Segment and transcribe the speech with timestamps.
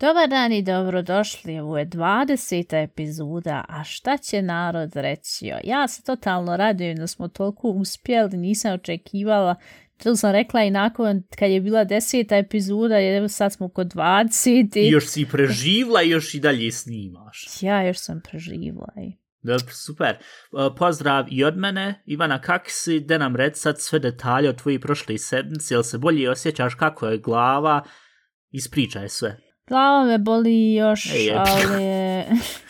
[0.00, 2.82] Dobar dan i dobrodošli, u 20.
[2.84, 5.52] epizoda, a šta će narod reći?
[5.64, 9.54] Ja se totalno radujem da smo toliko uspjeli, nisam očekivala,
[10.02, 12.38] to sam rekla i nakon kad je bila 10.
[12.38, 14.78] epizoda, jer sad smo kod 20.
[14.78, 17.46] I još si preživla i još i dalje snimaš.
[17.60, 19.26] Ja još sam preživla i...
[19.42, 20.16] Dobro, super.
[20.52, 22.02] Uh, Pozdrav i od mene.
[22.06, 23.00] Ivana, kak si?
[23.00, 27.06] Da nam red sad sve detalje o tvojoj prošloj sedmici, jel se bolje osjećaš kako
[27.06, 27.82] je glava?
[28.50, 29.38] Ispričaj sve.
[29.68, 31.34] Glava me boli još, Ej, je.
[31.36, 31.84] ali...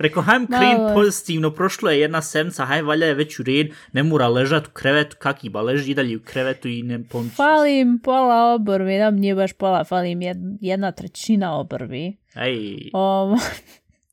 [0.00, 0.94] Rekao, hajm Malo kren je.
[0.94, 4.70] pozitivno, prošlo je jedna sedmica, haj valja je već u red, ne mora ležat u
[4.70, 7.34] krevetu, kak i leži i dalje u krevetu i ne pomoći.
[7.34, 12.16] Fali im pola obrvi, nam nije baš pola, fali im jed- jedna trećina obrvi.
[12.36, 13.38] Ej, Ovo,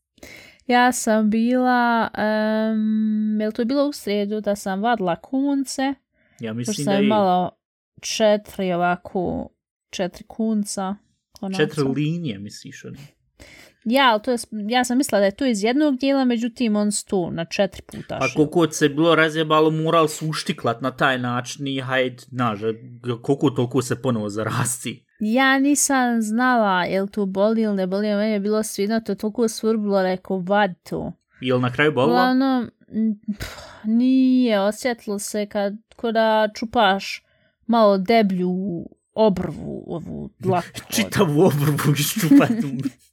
[0.68, 5.94] ja sam bila, um, je li to bilo u sredu da sam vadla kunce,
[6.40, 7.50] ja mislim da je imala
[8.02, 9.50] četiri ovako,
[9.90, 10.96] četiri kunca.
[11.40, 11.66] konaca.
[11.66, 12.98] četiri linije, misliš oni.
[13.90, 14.38] Ja, ali to je,
[14.70, 17.82] ja sam mislila da je to iz jednog dijela, međutim on su tu na četiri
[17.82, 18.20] puta.
[18.20, 22.60] Pa koliko se bilo razjebalo, moral su uštiklat na taj način i hajde, znaš,
[23.22, 25.06] koliko toliko se ponovo zarasti.
[25.20, 29.12] Ja nisam znala je li to boli ili ne boli, meni je bilo svidno, to
[29.12, 31.14] je toliko svrbilo, rekao, vad to.
[31.42, 32.14] Jel na kraju bolilo?
[32.14, 32.70] Uglavnom,
[33.40, 37.24] pff, nije, osjetilo se kad ko da čupaš
[37.68, 40.68] malo deblju obrvu, ovu dlaku.
[40.96, 42.84] Čitavu obrvu iščupati.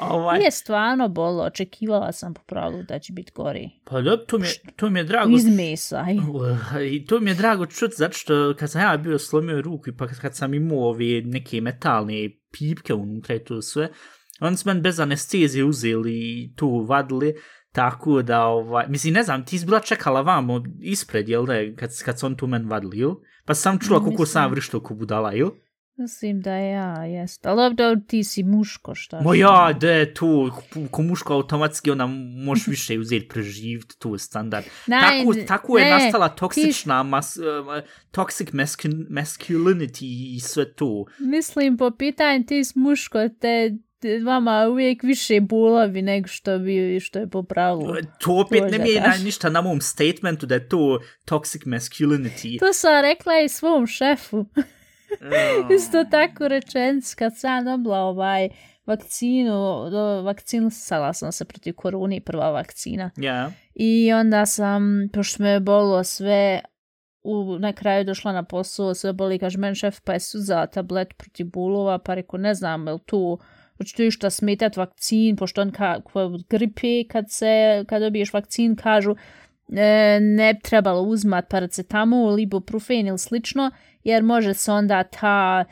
[0.00, 3.70] ovaj, Nije stvarno bolo, očekivala sam po pravilu da će biti gori.
[3.84, 5.30] pa dobro, to mi, je- to mi je drago.
[5.30, 5.98] Iz mesa.
[5.98, 6.16] aj.
[6.16, 6.58] Uh,
[6.92, 9.96] I to mi je drago čut, zato što kad sam ja bio slomio ruku i
[9.96, 12.14] pa kad sam imao ove neke metalne
[12.50, 13.88] pipke unutra i to sve,
[14.40, 17.34] oni su meni bez anestezije uzeli i tu vadili,
[17.72, 21.90] tako da, ovaj, mislim, ne znam, ti si bila čekala vamo ispred, jel da, kad,
[22.04, 23.10] kad su on tu meni vadili, jel?
[23.44, 25.48] Pa sam čula koliko sam vrišto ko budala, jel?
[26.00, 27.46] Mislim da ja, jest.
[27.46, 29.20] Ali dobro, ti si muško, šta?
[29.20, 30.50] Mo ja, da je tu,
[30.90, 32.06] ko muško automatski, ona
[32.36, 34.64] možeš više uzeti preživiti, tu je standard.
[34.86, 37.44] Naj, tako, tako je ne, nastala ti- toksična mas, uh,
[38.12, 40.04] toxic mascu- masculinity
[40.36, 41.04] i sve to.
[41.18, 43.76] Mislim, po pitanju ti si muško, te,
[44.24, 47.94] vama uvijek više bulovi nego što, bi, što je po pravilu.
[48.18, 49.24] To opet To ne mijenja kažem.
[49.24, 52.58] ništa na mom statementu da je to toxic masculinity.
[52.58, 54.46] To sam rekla i svom šefu.
[55.76, 58.48] Isto tako rečenic kad sam dobila ovaj
[58.86, 63.10] vakcinu, do, vakcinisala sam se protiv koruni, prva vakcina.
[63.16, 66.60] Ja, I onda sam, pošto me je bolilo sve,
[67.22, 71.14] u, na kraju došla na posao, sve boli, kaže meni šef, pa je uzela tablet
[71.16, 73.38] protiv bulova, pa rekao, ne znam, je li tu,
[73.76, 78.76] hoće tu išta smetat vakcin, pošto on ka, kod gripe, kad se, kad dobiješ vakcin,
[78.76, 79.14] kažu,
[79.76, 83.70] e, ne bi trebalo uzmat paracetamol, ibuprofen ili slično,
[84.04, 85.64] jer može se onda ta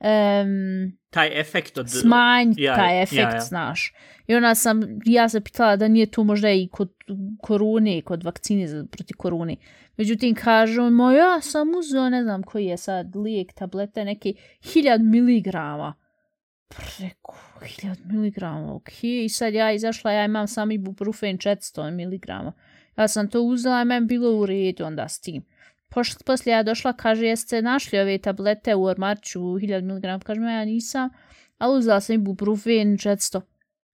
[0.00, 1.90] em, taj efekt od...
[1.90, 3.40] smanjiti Ja, taj ja, efekt, ja.
[3.40, 3.92] znaš.
[4.26, 6.92] I ona sam, ja se pitala da nije tu možda i kod
[7.42, 9.56] korune, kod vakcine za, protiv korune.
[9.96, 15.02] Međutim, kažu, mo ja sam uzeo, ne znam koji je sad lijek, tablete, neki hiljad
[15.02, 15.94] miligrama.
[16.68, 17.36] Preko
[17.66, 18.88] hiljad miligrama, ok.
[19.02, 22.52] I sad ja izašla, ja imam sam ibuprofen 400 miligrama.
[22.96, 25.44] Ja sam to uzela i meni bilo u redu onda s tim.
[25.90, 30.24] Pošto poslije ja došla, kaže, jeste našli ove tablete u ormarču 1000 mg?
[30.24, 31.10] Kaže, ja nisam,
[31.58, 33.40] ali uzela sam ibuprofen 400.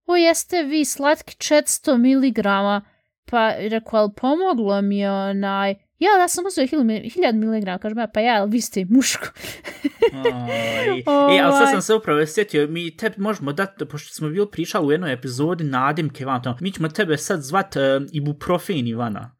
[0.06, 2.44] O, jeste vi slatki 400 mg?
[3.24, 5.74] Pa rekao, ali pomoglo mi je onaj...
[6.00, 9.26] Ja, da sam uzeo 1000 mg, kaže, pa ja, ali vi ste muško.
[10.14, 11.02] Aj.
[11.36, 11.72] E, ali sad Ovaj.
[11.72, 15.64] sam se upravo sjetio, mi tebi možemo dati, pošto smo bili pričali u jednoj epizodi
[15.64, 19.36] nadimke, van tamo, mi ćemo tebe sad zvat uh, ibuprofen Ivana.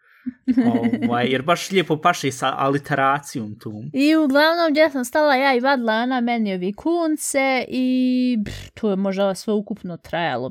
[1.08, 3.72] ovaj, jer baš lijepo paše sa aliteracijom tu.
[3.92, 8.90] I uglavnom gdje sam stala ja i vadla ona meni ovi kunce i pff, to
[8.90, 10.50] je možda sve ukupno trajalo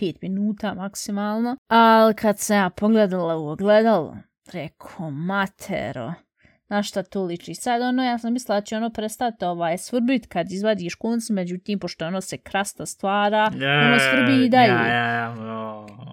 [0.00, 1.56] 5 minuta maksimalno.
[1.68, 4.16] Ali kad sam ja pogledala u ogledalo,
[4.52, 6.14] reko matero,
[6.68, 7.54] na šta to liči.
[7.54, 11.78] Sad ono, ja sam mislila da će ono prestati ovaj, svrbit kad izvadiš kunc, međutim,
[11.78, 13.50] pošto ono se krasta stvara,
[13.86, 14.72] ono svrbi i dalje.
[14.72, 15.37] Ja, ja, ja, o.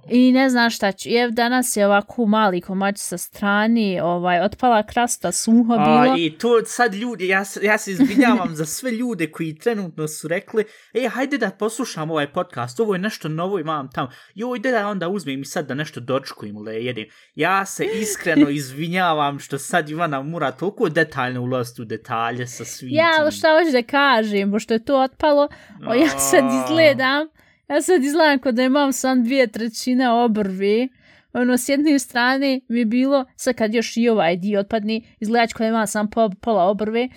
[0.10, 1.10] I ne znam šta ću.
[1.10, 6.14] Ev, danas je ovako mali komać sa strani, ovaj, otpala krasta, suho bilo.
[6.14, 10.28] A, I to sad ljudi, ja, ja se izvinjavam za sve ljude koji trenutno su
[10.28, 10.64] rekli,
[10.94, 14.10] e, hajde da poslušam ovaj podcast, ovo je nešto novo imam tamo.
[14.36, 17.06] Joj, ide da onda uzmem i sad da nešto dočkujem ili da jedem.
[17.36, 22.90] Ja se iskreno izvinjavam što sad Ivana mora toliko detaljno ulaziti u detalje sa svim
[22.94, 25.48] Ja, ali šta hoću da kažem, pošto je to otpalo,
[25.88, 27.28] o, ja sad izgledam,
[27.70, 30.90] Ja sad izgledam kod da imam sam dvije trećine obrvi.
[31.34, 35.50] Ono, s jedne strane mi je bilo, sad kad još i ovaj dio otpadni, izgledat
[35.50, 37.10] ću kod da imam sam po, pola obrve.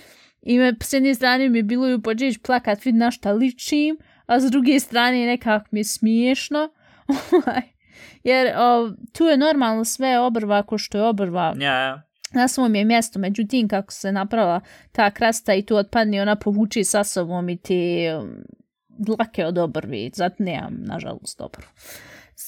[0.43, 3.99] I me, s jedne strane mi je bilo i počeš plakat, vid na šta ličim,
[4.27, 6.71] a s druge strane nekako mi je smiješno.
[7.33, 7.63] Ovaj,
[8.25, 12.03] Jer o, tu je normalno sve obrva ko što je obrva Ja, ja.
[12.33, 14.61] na svom je mjestu, međutim kako se napravila
[14.93, 18.45] ta krasta i tu otpadne, ona povuče sa sobom i te um,
[18.99, 21.69] dlake od obrvi, zato nemam, nažalost, obrvu.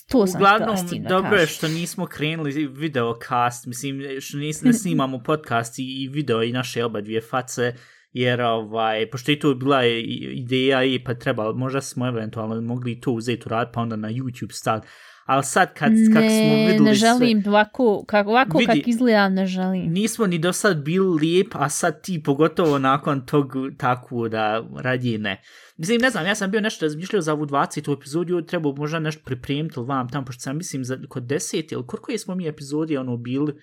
[0.08, 4.62] To sam Uglavnom, s tim da dobro je što nismo krenuli videokast, mislim, što nis,
[4.62, 7.74] ne snimamo podcast i, i video i naše oba dvije face,
[8.12, 13.12] jer, ovaj, pošto je to bila ideja i pa treba, možda smo eventualno mogli to
[13.12, 14.88] uzeti u rad, pa onda na YouTube staviti.
[15.30, 18.66] Ali sad, kad, kad smo Ne, videli ne sve- želim ovako, kako, ovako Vidi.
[18.68, 19.92] kak izgleda, ne želim.
[19.92, 23.46] nismo ni do sad bili lijep, a sad ti pogotovo nakon tog
[23.78, 25.42] takvu da radije ne.
[25.76, 27.92] Mislim, ne znam, ja sam bio nešto razmišljao za ovu 20.
[27.92, 31.72] epizodu, trebao možda nešto pripremiti ili vam tam, pošto sam mislim za, kod 10.
[31.72, 33.54] ili koliko smo mi epizodi ono bili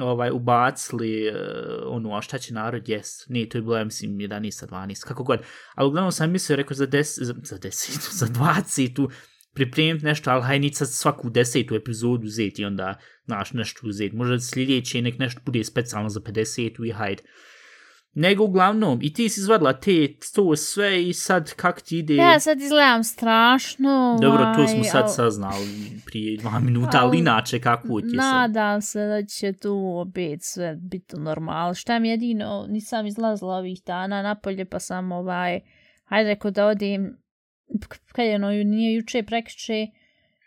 [0.00, 1.34] ovaj, ubacili uh,
[1.86, 3.26] ono, a šta će narod jest.
[3.28, 4.66] Ne, to je bilo, ja mislim, 11.
[4.66, 5.04] 12.
[5.04, 5.40] kako god.
[5.74, 7.70] Ali uglavnom sam mislio, rekao, za 10, za, za 10,
[8.20, 9.08] za 20
[9.54, 12.94] pripremiti nešto, ali haj nic sad svaku desetu epizodu uzeti i onda,
[13.24, 14.16] znaš, nešto uzeti.
[14.16, 17.22] Možda sljedeće nek nešto bude specijalno za 50 i hajde.
[18.14, 22.14] Nego uglavnom, i ti si izvadila te, to sve i sad kak ti ide...
[22.14, 24.18] Ja sad izgledam strašno.
[24.22, 28.08] Dobro, to ovaj, smo sad al- saznali prije dva minuta, ali Al- inače kako ti
[28.08, 28.16] sad?
[28.16, 31.74] Nadam se da će tu opet sve biti normal.
[31.74, 35.60] Šta mi jedino, nisam izlazila ovih dana napolje, pa sam ovaj,
[36.04, 37.16] hajde rekao da odim,
[37.88, 39.86] k- kad je ono, nije juče, prekriče,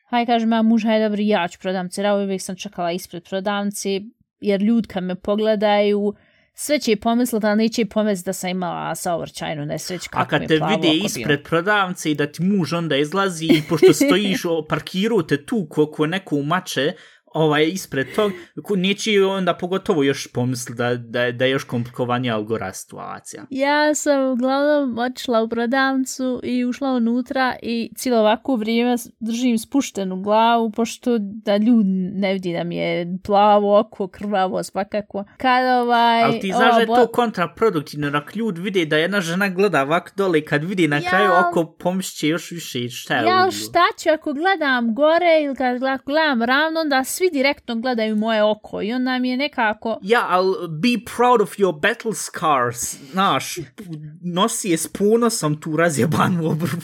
[0.10, 4.02] hajde kažem, ja muž, hajde dobro, ja ću prodavnice, ja uvijek sam čekala ispred prodavnice,
[4.40, 6.14] jer ljud kad me pogledaju,
[6.54, 10.10] sve će pomisliti, ali neće pomisliti da sam imala saobraćajnu nesreću.
[10.14, 14.46] A kad te vide ispred prodavnice i da ti muž onda izlazi i pošto stojiš,
[14.46, 16.92] o, parkirao te tu ko, ko neko umače,
[17.36, 18.32] ovaj, ispred tog,
[18.76, 23.44] neće onda pogotovo još pomisli da, da, da je još komplikovanija algora situacija.
[23.50, 30.22] Ja sam uglavnom otišla u prodavnicu i ušla unutra i cijelo ovako vrijeme držim spuštenu
[30.22, 35.24] glavu, pošto da ljud ne vidi da mi je plavo oko, krvavo, svakako.
[35.38, 36.24] Kad ovaj...
[36.24, 40.14] Ali ti znaš da je to kontraproduktivno, rak ljud vide da jedna žena gleda ovak
[40.18, 41.10] dole i kad vidi na Ja.
[41.10, 43.52] kraju oko pomišće još više šta je Ja, bilo.
[43.52, 48.82] šta ću ako gledam gore ili kad gledam ravno, onda svi direktno gledaju moje oko
[48.82, 50.00] i onda mi je nekako...
[50.02, 53.56] Ja, ali be proud of your battle scars, znaš,
[54.24, 56.82] nosi je s ponosom tu razjebanu obrvu.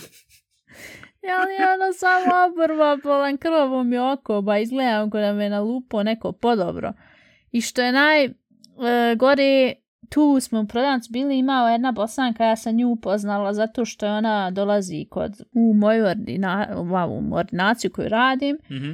[1.23, 6.03] Ja, ali ono samo obrva polan krvom je oko, ba izgledam ko da me nalupo
[6.03, 6.93] neko podobro.
[7.51, 8.25] I što je naj...
[8.25, 8.31] E,
[9.15, 9.73] gore,
[10.09, 14.11] tu smo u prodavnicu bili, imao jedna bosanka, ja sam nju upoznala zato što je
[14.11, 18.57] ona dolazi kod, u moju ordina, u ordinaciju koju radim.
[18.71, 18.91] Mhm.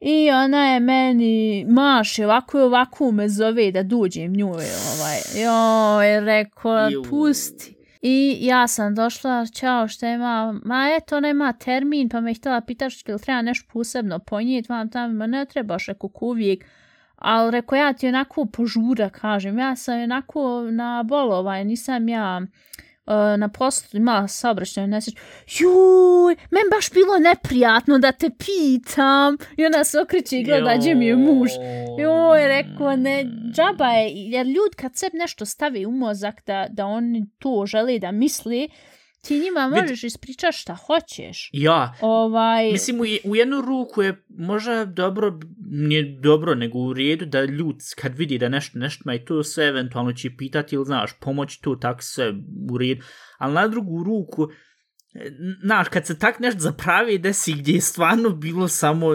[0.00, 4.64] I ona je meni maše, ovako i ovako me zove da dođem njoj,
[4.94, 7.76] ovaj, joj, rekao, pusti.
[8.02, 12.60] I ja sam došla, čao, šta ima, ma eto, nema termin, pa me je htjela
[12.60, 16.64] pitati što li treba nešto posebno ponijeti, vam tamo, ma ne trebaš, rekao, ko uvijek.
[17.16, 22.48] Ali rekao, ja ti onako požura, kažem, ja sam onako na bolovanju, nisam ja uh,
[23.08, 25.18] Eh, na poslu imala saobraćajnu nesreću.
[25.58, 29.36] Juj, men baš bilo neprijatno da te pitam.
[29.56, 31.50] I ona se okreće i gleda gdje mi je muž.
[31.98, 36.86] Joj, rekao, ne, džaba je, jer ljud kad sebi nešto stavi u mozak da, da
[36.86, 38.68] oni to žele da misli,
[39.26, 41.50] ti njima Vid- možeš ispričat šta hoćeš.
[41.52, 46.92] Ja, Ovaj, Mislim, u, je- u jednu ruku je možda dobro, nije dobro, nego u
[46.92, 50.74] redu da ljud kad vidi da nešto, nešto ma i to sve eventualno će pitati
[50.74, 52.32] ili znaš, pomoć to tako sve
[52.70, 53.02] u redu.
[53.38, 54.48] Ali na drugu ruku,
[55.62, 59.06] znaš, kad se tak nešto zapravi desi gdje je stvarno bilo samo,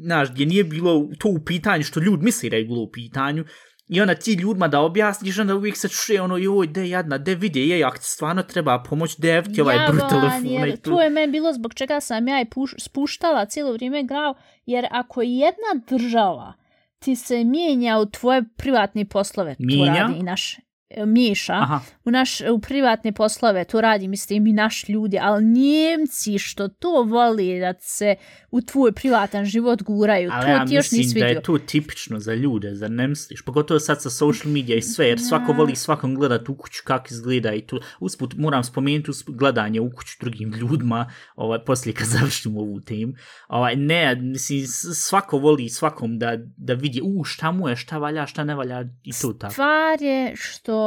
[0.00, 3.44] znaš, gdje nije bilo to u pitanju što ljud misli da je bilo u pitanju,
[3.88, 7.34] I onda ti ljudima da objasniš, onda uvijek se čuje ono, joj, de jadna, de
[7.34, 10.90] vidi, jej, ako ti stvarno treba pomoć, de ti ovaj broj Javan, telefona i tu.
[10.90, 14.34] to je meni bilo zbog čega sam ja i puš, spuštala cijelo vrijeme glavu,
[14.66, 16.52] jer ako jedna država
[16.98, 19.94] ti se mijenja u tvoje privatne poslove, to Mijenja?
[19.94, 20.60] radi i naš e,
[21.06, 26.38] miješa, Aha, u, naš, u privatne poslove, to radi, mislim, i naš ljudi, ali Njemci
[26.38, 28.14] što to voli da se
[28.50, 31.38] u tvoj privatan život guraju, Ali to ja ti još nisi mislim da vidio.
[31.38, 33.42] je to tipično za ljude, zar ne misliš?
[33.42, 37.10] Pogotovo sad sa social media i sve, jer svako voli svakom gledat u kuću kak
[37.10, 37.80] izgleda i tu.
[38.00, 43.12] Usput moram spomenuti usput gledanje u kuću drugim ljudima, ovaj, poslije kad završim ovu temu.
[43.48, 48.26] Ovaj, ne, mislim, svako voli svakom da, da vidi, u, šta mu je, šta valja,
[48.26, 49.52] šta ne valja i to tako.
[49.52, 50.77] Stvar je što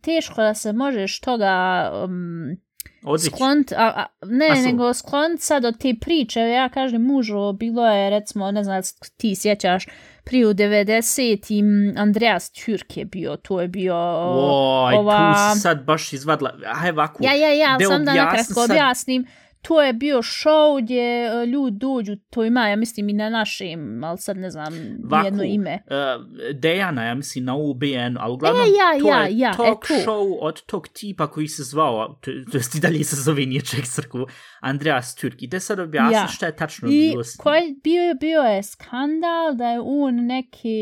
[0.00, 1.54] teško da se možeš toga
[2.04, 2.56] um,
[3.04, 3.26] Odvić.
[3.26, 7.52] sklont, a, a, ne, A su- nego sklont sad od te priče, ja kažem mužu,
[7.52, 8.82] bilo je recimo, ne znam,
[9.16, 9.86] ti sjećaš,
[10.24, 11.66] prije u 90 im
[11.96, 15.34] Andreas Türk je bio, to je bio o, Oj, ova...
[15.34, 16.50] tu si sad baš izvadila.
[16.74, 17.24] Aj, ovako.
[17.24, 19.26] Ja, ja, ja, sam da objasni nakratko sad- objasnim.
[19.64, 24.04] To je bio show gdje e, ljudi dođu, to ima, ja mislim i na našem,
[24.04, 25.78] ali sad ne znam, Vaku, jedno ime.
[25.86, 27.84] Uh, Dejana, ja mislim, na UBN,
[28.18, 29.94] ali uglavnom E, ja, to ja, je ja, e, talk to.
[29.96, 33.60] show od tog tipa koji se zvao, to, to jest i dalje se zove nije
[33.62, 34.26] ček crkvu,
[34.62, 35.34] Andreas Türk.
[35.38, 36.26] I te sad objasni Ja.
[36.28, 37.42] šta je tačno I bilo s njim.
[37.42, 40.78] koji bio, je- bio je skandal da je on neki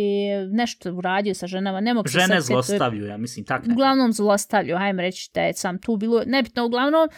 [0.50, 3.72] nešto uradio sa ženama, ne mogu se Žene to je- zlostavljuju, ja mislim, tak ne.
[3.74, 7.08] uglavnom zlostavljaju, hajmo reći da je sam tu bilo, nebitno, uglavnom,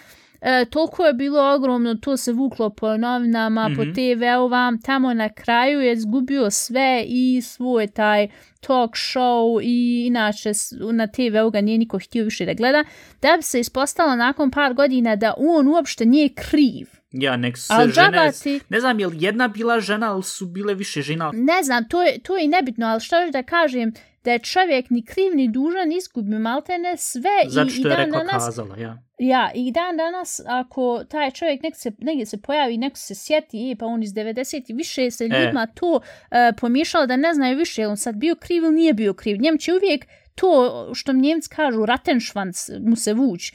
[0.45, 3.77] e, toliko je bilo ogromno, to se vuklo po novinama, Mhm.
[3.77, 8.29] po TV-ova, tamo na kraju je izgubio sve i svoj taj
[8.61, 10.51] talk show i inače
[10.93, 12.85] na TV-u ga nije niko htio više da gleda,
[13.23, 16.87] da bi se ispostavilo nakon par godina da on uopšte nije kriv.
[17.13, 17.93] Ja, nek se žene...
[17.93, 21.31] džaba ti- Ne znam, je li jedna bila žena, ali su bile više žena.
[21.35, 23.93] Ne znam, to je, to je nebitno, ali što da kažem,
[24.25, 27.97] da je čovjek ni kriv ni dužan izgubi maltene sve Zato i, što i je
[27.97, 28.99] dan rekla danas kazala, ja.
[29.19, 33.71] Ja, i dan danas, ako taj čovjek nek se, negdje se pojavi, neko se sjeti,
[33.71, 36.01] e, pa on iz 90 i više se ljudima to
[36.31, 39.41] e, pomiješalo da ne znaju više, je on sad bio kriv ili nije bio kriv.
[39.41, 43.53] Njem će uvijek to što njemci kažu, ratenšvanc mu se vuć,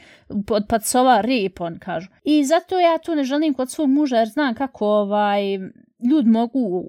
[0.49, 2.07] od pacova rep, on kažu.
[2.23, 5.41] I zato ja to ne želim kod svog muža, jer znam kako ovaj,
[6.11, 6.85] ljudi mogu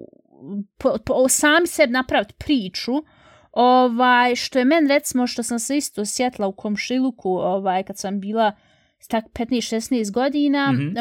[0.77, 2.91] po, po, sami sebi napraviti priču,
[3.51, 8.19] ovaj, što je men recimo što sam se isto sjetla u komšiluku ovaj, kad sam
[8.19, 8.51] bila
[9.09, 10.87] tak 15-16 godina, Mhm.
[10.87, 10.93] uh,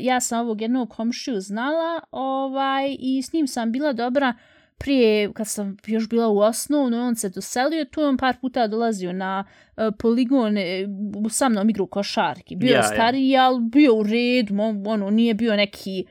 [0.00, 4.34] ja sam ovog jednog komšiju znala ovaj, i s njim sam bila dobra
[4.78, 9.12] prije, kad sam još bila u osnovnoj, on se doselio, tu on par puta dolazio
[9.12, 9.44] na
[9.76, 10.86] uh, poligon, e,
[11.30, 12.56] sa mnom igru košarki.
[12.56, 12.82] Bio Ja, ja.
[12.82, 14.54] stariji, ali bio u redu,
[14.86, 16.04] ono, nije bio neki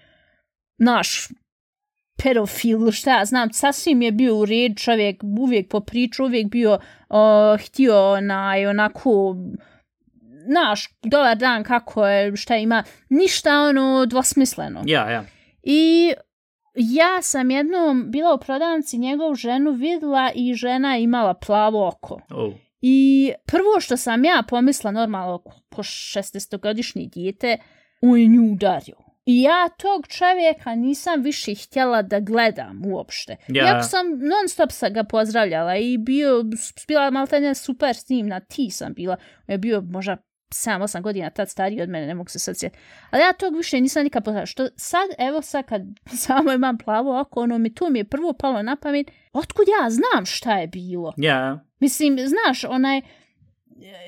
[0.77, 1.27] naš
[2.24, 6.74] pedofil, šta ja znam, sasvim je bio u red čovjek, uvijek po priču, uvijek bio
[6.74, 9.36] uh, htio onaj, onako,
[10.48, 14.82] naš, dobar dan, kako je, šta ima, ništa ono dvosmisleno.
[14.86, 15.24] Ja, ja.
[15.63, 16.13] I
[16.75, 22.20] ja sam jednom bila u prodavnici njegovu ženu vidjela i žena je imala plavo oko.
[22.30, 22.53] Oh.
[22.82, 27.58] I prvo što sam ja pomisla normalno ko 16-godišnji dijete,
[28.01, 28.96] on je nju udario.
[29.31, 33.35] I ja tog čovjeka nisam više htjela da gledam uopšte.
[33.47, 33.65] Ja.
[33.65, 36.43] Iako sam non stop sa ga pozdravljala i bio,
[36.88, 39.17] bila maltene super s njim, na ti sam bila.
[39.47, 40.17] On je bio možda
[40.50, 42.83] 7-8 godina tad stariji od mene, ne mogu se sad sjetiti.
[43.09, 44.45] Ali ja tog više nisam nikad pozdravljala.
[44.45, 45.81] Što sad, evo sad kad
[46.25, 49.89] samo imam plavo oko, ono mi to mi je prvo palo na pamet, otkud ja
[49.89, 51.13] znam šta je bilo?
[51.17, 53.01] Ja, Mislim, znaš, onaj,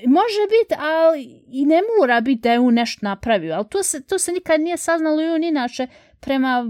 [0.07, 4.03] može biti, ali i ne mora biti da je on nešto napravio, ali to se,
[4.03, 5.87] to se nikad nije saznalo i on inače
[6.19, 6.65] prema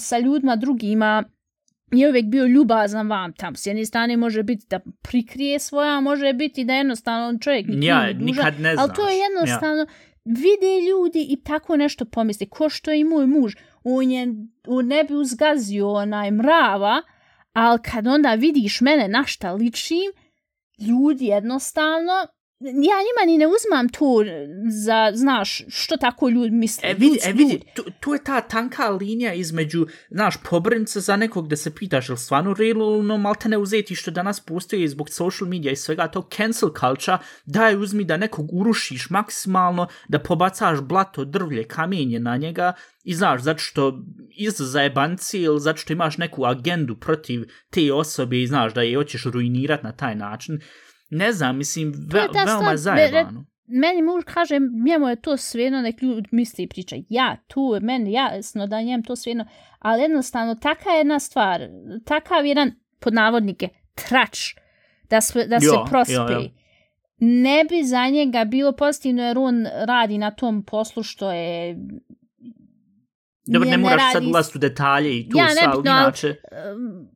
[0.00, 1.24] sa ljudima drugima
[1.92, 3.56] je uvijek bio ljubazan vam tam.
[3.56, 8.12] S jedne strane može biti da prikrije svoja, može biti da jednostavno čovjek ni ja,
[8.12, 8.88] nikad ne znaš.
[8.88, 9.86] Ali to je jednostavno,
[10.24, 12.48] vide ljudi i tako nešto pomisli.
[12.48, 14.26] Ko što je i moj muž, on, je,
[14.66, 17.02] on ne bi uzgazio onaj mrava,
[17.52, 20.12] ali kad onda vidiš mene na šta ličim,
[20.88, 22.12] ljudi jednostavno,
[22.60, 24.24] ja njima ni ne uzmam to
[24.84, 26.90] za, znaš, što tako ljudi misle.
[26.90, 31.16] E vidi, e vidi, tu, tu je ta tanka linija između, znaš, pobrinit se za
[31.16, 35.10] nekog da se pitaš, je li stvarno realno malte ne uzeti što danas postoji zbog
[35.10, 40.80] social media i svega to cancel culture, daj uzmi da nekog urušiš maksimalno, da pobacaš
[40.80, 42.72] blato, drvlje, kamenje na njega
[43.04, 44.04] i znaš, zato što
[44.36, 48.96] iz zajebanci ili zato što imaš neku agendu protiv te osobe i znaš da je
[48.96, 50.60] hoćeš ruinirat na taj način,
[51.10, 53.44] ne znam, mislim, ve, je ta veoma stvar, zajebano.
[53.66, 56.96] meni muž kaže, njemu je to svejedno, nek ljudi misli i priča.
[57.08, 59.46] Ja, tu meni jasno da njem to svejedno,
[59.78, 61.60] ali jednostavno taka je jedna stvar,
[62.04, 64.38] takav jedan, pod navodnike, trač,
[65.04, 66.12] da, sve, da se Jo, prospe.
[66.14, 66.42] jo, jo.
[67.18, 71.76] Ne bi za njega bilo pozitivno jer on radi na tom poslu što je...
[73.46, 76.02] Dobro, ne, moraš sad radi s- ulaziti u detalje i tu Ja, sva, ali ali-
[76.02, 76.28] inače
[76.74, 77.08] um,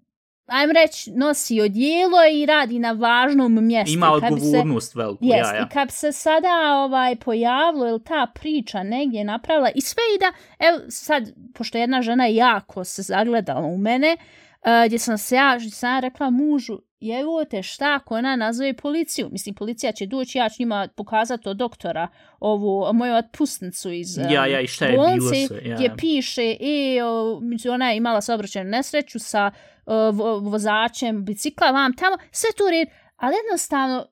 [0.52, 3.94] ajmo reći, nosi odijelo i radi na važnom mjestu.
[3.94, 5.62] ima se- odgovornost veliku, Jest, ja, ja.
[5.62, 10.32] i kad se sada ovaj pojavilo ili ta priča negdje napravila i sve i da,
[10.60, 11.22] evo sad,
[11.54, 14.41] pošto jedna žena jako se zagledala u mene, uh,
[14.86, 16.78] gdje sam se ja, gdje sam ja rekla mužu,
[17.20, 19.28] evo te šta ako ona nazove policiju.
[19.32, 22.08] Mislim, policija će doći, ja ću njima pokazati od doktora
[22.40, 25.96] ovu moju otpustnicu iz um, Ja, ja, i šta je bilo bolnice, sve, ja, gdje
[25.96, 27.40] piše, e, o,
[27.72, 29.50] ona je imala saobraćajnu nesreću sa
[29.86, 34.06] o, vo, vozačem bicikla vam tamo, sve to red, ali jednostavno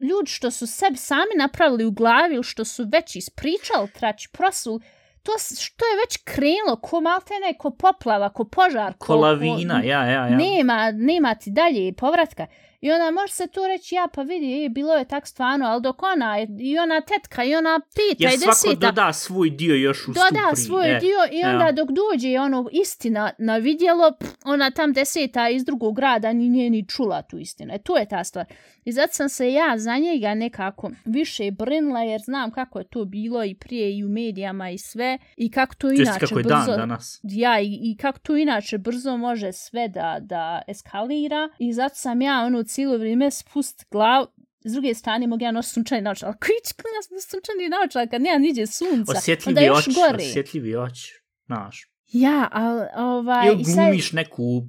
[0.00, 4.80] ljudi što su sebi sami napravili u glavi ili što su već ispričali trači prosul,
[5.26, 10.04] to što je već krenulo, ko maltene, ko poplava, ko požar, ko, Ko lavina, ja,
[10.04, 10.36] ja, ja.
[10.36, 12.46] nema, nema ti dalje povratka.
[12.80, 15.82] I onda može se tu reći, ja pa vidi, e, bilo je tak stvarno, ali
[15.82, 19.50] dok ona, je- i ona tetka, i ona pita, Jer i svako deseta, doda svoj
[19.50, 20.56] dio još u doda stupri.
[20.56, 21.00] svoj e.
[21.00, 21.72] dio i onda ja.
[21.72, 26.70] dok dođe ono istina na vidjelo, pff, ona tam deseta iz drugog grada ni nije
[26.70, 27.74] ni čula tu istinu.
[27.74, 28.46] E, tu je ta stvar.
[28.84, 33.04] I zato sam se ja za njega nekako više brinula jer znam kako je to
[33.04, 36.54] bilo i prije i u medijama i sve i kako to inače kako je brzo...
[36.54, 37.20] dan danas.
[37.22, 42.22] Ja, i, i kako to inače brzo može sve da, da eskalira i zato sam
[42.22, 44.26] ja ono cijelo vrijeme spust glavu
[44.64, 46.32] s druge strane mogu ja nositi sunčani naočal.
[46.32, 49.12] Koji će nositi sunčani naočal kad nema niđe sunca?
[49.12, 50.24] onda Osjetljivi još oči, gore.
[50.24, 51.22] osjetljivi oči.
[51.46, 51.88] Znaš.
[52.12, 53.46] Ja, ali ovaj...
[53.46, 54.62] Ili i sad- glumiš neku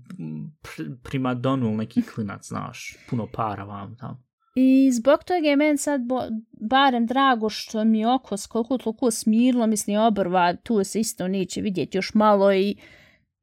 [1.03, 2.97] primadonu ili neki klinac, znaš.
[3.09, 4.26] Puno para vam tamo.
[4.59, 6.21] I zbog toga je meni sad bo,
[6.51, 11.61] barem drago što mi je oko koliko toliko smirilo, mislim obrva, tu se isto neće
[11.61, 12.75] vidjeti još malo i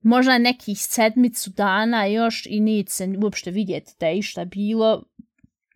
[0.02, 5.02] možda nekih sedmicu dana još i neće se uopšte vidjeti da je išta bilo.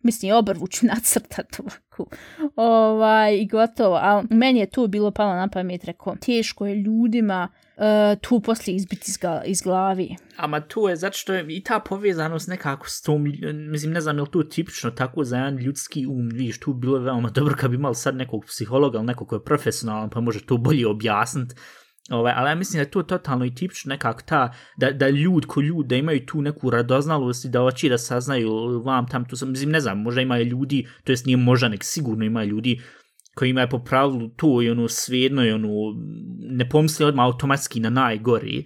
[0.03, 2.15] Mislim, obrvu ću nacrtati ovako.
[2.55, 3.95] Ovaj, I gotovo.
[3.95, 8.39] A meni je tu bilo palo na pamet, rekao, teško je ljudima uh, E, tu
[8.39, 10.15] poslije izbiti iz, ga- iz glavi.
[10.37, 13.23] Ama to je zato što je i ta povezanost nekako s tom,
[13.71, 16.89] mislim, ne znam je li to tipično tako za jedan ljudski um, vidiš, tu bilo
[16.89, 20.19] bilo veoma dobro kad bi imali sad nekog psihologa ili nekog ko je profesionalan pa
[20.19, 21.55] može to bolje objasniti.
[22.09, 25.45] Ovaj, ali ja mislim da je to totalno i tipično nekako ta, da, da ljud
[25.45, 29.35] ko ljud, da imaju tu neku radoznalost i da hoće da saznaju vam tam, tu
[29.35, 32.81] sam, mislim, ne znam, možda imaju ljudi, to jest nije možda, nek sigurno ima ljudi
[33.39, 35.69] koji imaju po pravilu to i ono svejedno i ono,
[36.39, 38.65] ne pomisli odmah automatski na najgori,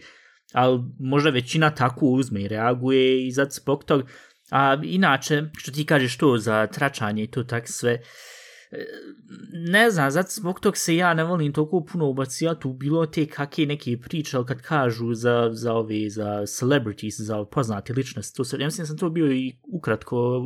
[0.54, 4.04] ali možda većina tako uzme i reaguje i zato zbog tog.
[4.52, 8.08] A inače, što ti kažeš to za tračanje i to tak sve, uh,
[9.54, 13.26] ne znam, zato zbog tog se ja ne volim toliko puno ubacijati u bilo te
[13.26, 18.44] kakve neke priče, ali kad kažu za, za ove, za celebrities, za poznate ličnosti, to
[18.44, 20.42] se, ja mislim sam to bio i ukratko,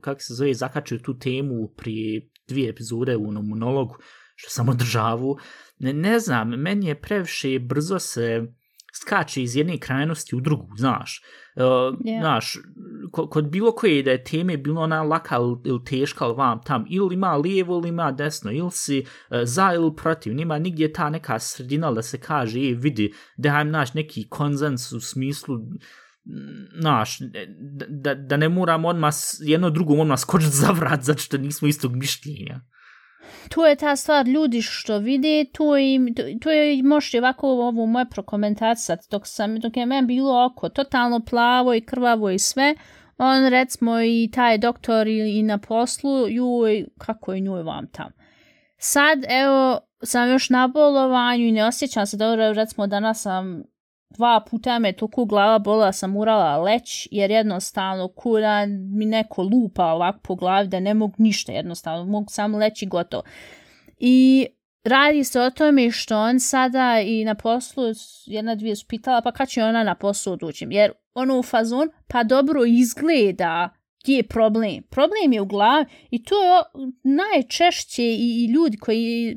[0.00, 3.96] kako se zove, zakačio tu temu prije dvije epizode u onom monologu,
[4.34, 5.38] što sam održavu.
[5.78, 8.42] Ne, ne znam, meni je previše brzo se
[9.00, 11.22] skače iz jedne krajnosti u drugu, znaš.
[11.56, 12.20] Uh, Yeah.
[12.20, 12.58] Znaš,
[13.12, 17.14] kod, bilo koje da je teme bilo ona laka ili, teška ili vam tam, ili
[17.14, 21.38] ima lijevo ili ima desno, ili si uh, za ili protiv, nima nigdje ta neka
[21.38, 25.58] sredina da se kaže, e, vidi, da hajem naš neki konzens u smislu,
[26.80, 27.18] znaš,
[27.88, 31.96] da, da, ne moramo odmah jedno drugom odmah skočiti za vrat, zato što nismo istog
[31.96, 32.60] mišljenja
[33.48, 37.86] to je ta stvar ljudi što vide, to, je, to, to je možda ovako ovo
[37.86, 42.74] moje prokomentacat, dok, sam, dok je meni bilo oko totalno plavo i krvavo i sve,
[43.18, 48.12] on recimo i taj doktor i, i na poslu, juj, kako je njuj vam tam.
[48.78, 53.62] Sad, evo, sam još na bolovanju i ne osjećam se dobro, recimo danas sam
[54.10, 59.84] dva puta me toliko glava bola sam morala leć jer jednostavno kura mi neko lupa
[59.84, 63.22] ovako po glavi da ne mogu ništa jednostavno, mogu samo leći gotovo.
[63.98, 64.46] I
[64.84, 67.84] radi se o tome što on sada i na poslu
[68.26, 71.88] jedna dvije su pitala pa kad će ona na poslu doći jer ono u fazon
[72.06, 73.68] pa dobro izgleda
[74.02, 74.82] gdje je problem.
[74.90, 76.62] Problem je u glavi i to je
[77.02, 79.36] najčešće i, i ljudi koji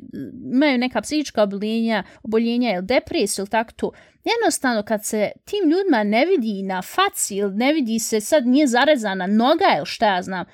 [0.52, 3.90] imaju neka psihička oboljenja, oboljenja ili depresija ili tako to.
[4.24, 8.66] Jednostavno kad se tim ljudima ne vidi na faci ili ne vidi se sad nije
[8.66, 10.46] zarezana noga ili šta ja znam,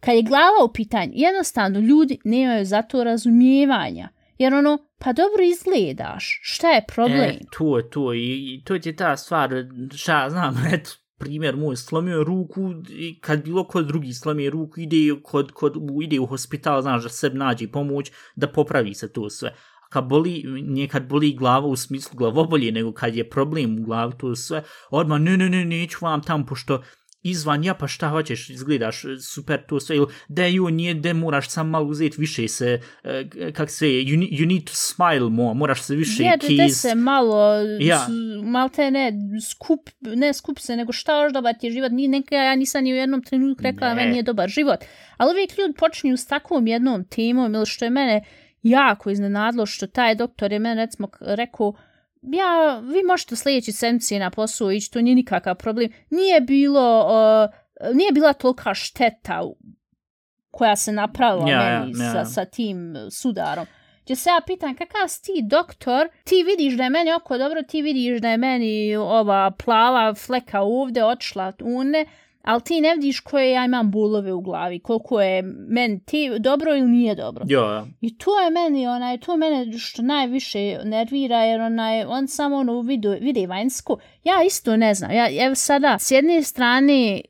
[0.00, 4.08] kad je glava u pitanju, jednostavno ljudi nemaju za to razumijevanja.
[4.38, 7.30] Jer ono, pa dobro izgledaš, šta je problem?
[7.30, 9.50] E, to je to i, i to je ta stvar,
[9.96, 14.50] šta ja znam, eto, primjer moj, slomio je ruku i kad bilo kod drugi slomio
[14.50, 19.12] ruku, ide kod, kod, ide u hospital, znaš, da sebi nađe pomoć, da popravi se
[19.12, 19.54] to sve.
[19.92, 24.12] Kad boli, nije kad boli glava u smislu glavobolje, nego kad je problem u glavi,
[24.18, 26.82] to sve, odmah, ne, ne, ne, neću vam tam, pošto
[27.22, 29.02] izvan, ja pa šta hoćeš, izgledaš
[29.32, 33.52] super to sve, ili da ju nije, da moraš sam malo uzeti više se, eh,
[33.52, 36.80] kak se, you, you need to smile more, moraš se više Je, da kiss.
[36.80, 37.76] se malo, Ja.
[37.80, 38.06] ja.
[38.42, 39.12] malte ne,
[39.50, 42.84] skup, ne skup se, nego šta još dobar ti je život, ni neka, ja nisam
[42.84, 44.04] ni u jednom trenutku rekla da Ne.
[44.04, 44.80] meni je dobar život.
[45.16, 48.24] Ali uvijek ljudi počinju s takvom jednom temom, ili što je mene
[48.62, 51.74] jako iznenadilo, što taj doktor je mene recimo rekao,
[52.22, 55.90] ja, vi možete sljedeći sedmice na posao ići, to nije nikakav problem.
[56.10, 57.06] Nije bilo,
[57.80, 59.42] uh, nije bila tolika šteta
[60.50, 62.12] koja se napravila Ja, meni ja, ja.
[62.12, 63.66] Sa, sa tim sudarom.
[64.04, 67.62] Gdje se ja pitan, kakav si ti doktor, ti vidiš da je meni oko dobro,
[67.62, 72.06] ti vidiš da je meni ova plava fleka ovdje otišla une,
[72.42, 76.76] ali ti ne vidiš koje ja imam bulove u glavi, koliko je meni ti dobro
[76.76, 77.44] ili nije dobro.
[77.48, 82.28] Jo, I to je meni, onaj, to je mene što najviše nervira, jer onaj, on
[82.28, 83.98] samo ono vidi, vidi vanjsku.
[84.24, 87.20] Ja isto ne znam, ja evo sada, s jedne strane,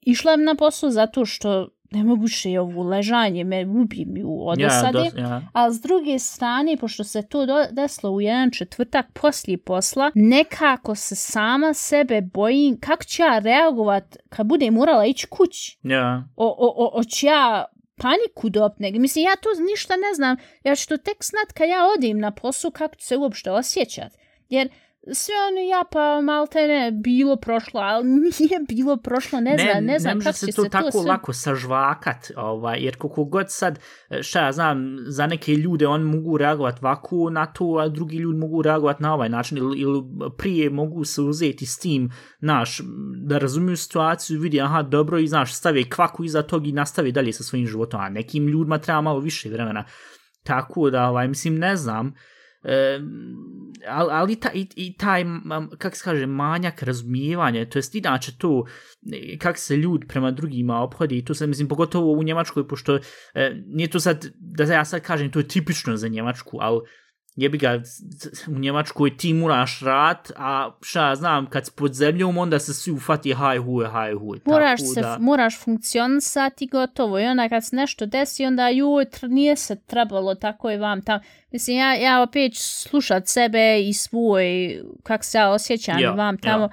[0.00, 4.98] išla na posao zato što ne mogu še ovu ležanje, me ubi mi u odosade.
[4.98, 5.40] Dos, ja.
[5.52, 11.14] A s druge strane, pošto se to desilo u jedan četvrtak poslije posla, nekako se
[11.14, 15.78] sama sebe bojim kako ću ja reagovat kad budem morala ići kući.
[15.82, 16.28] Ja.
[16.36, 17.64] O, o, o, oću ja
[17.96, 18.90] paniku dopne.
[18.90, 20.36] Mislim, ja to ništa ne znam.
[20.64, 24.12] Ja ću to tek znat kad ja odim na poslu kako ću se uopšte osjećat.
[24.48, 24.68] Jer
[25.12, 28.04] sve ono ja pa malte ne bilo prošlo, ali
[28.38, 31.02] nije bilo prošlo, ne, znam, ne znam ne kako se će to se tako to
[31.02, 31.10] sve...
[31.10, 33.78] lako sažvakat, ovaj, jer koliko god sad,
[34.22, 38.38] šta ja znam, za neke ljude on mogu reagovat ovako na to, a drugi ljudi
[38.38, 40.02] mogu reagovat na ovaj način, ili, ili
[40.38, 42.80] prije mogu se uzeti s tim, naš,
[43.26, 47.32] da razumiju situaciju, vidi, aha, dobro, i znaš, stave kvaku iza tog i nastave dalje
[47.32, 49.84] sa svojim životom, a nekim ljudima treba malo više vremena.
[50.42, 52.14] Tako da, ovaj, mislim, ne znam,
[52.64, 53.00] E,
[53.88, 55.24] ali, ali ta, i, i taj,
[55.78, 58.64] kak se kaže, manjak razumijevanja, to jest inače to,
[59.12, 62.98] e, kako se ljud prema drugima obhodi, to se, mislim, pogotovo u Njemačkoj, pošto
[63.34, 66.80] e, nije to sad, da ja sad kažem, to je tipično za Njemačku, ali
[67.36, 67.82] jebi ga,
[68.48, 72.74] u Njemačkoj ti moraš rat, a šta ja znam, kad si pod zemljom, onda se
[72.74, 74.40] svi ufati haj huj, haj huj.
[74.44, 79.56] Moraš, se, da, moraš funkcionisati gotovo i onda kad se nešto desi, onda joj, nije
[79.56, 81.20] se trebalo tako i vam tam.
[81.50, 84.46] Mislim, ja, ja opet slušat sebe i svoj,
[85.02, 86.64] kak se ja osjećam Ja, vam tamo.
[86.64, 86.70] ja.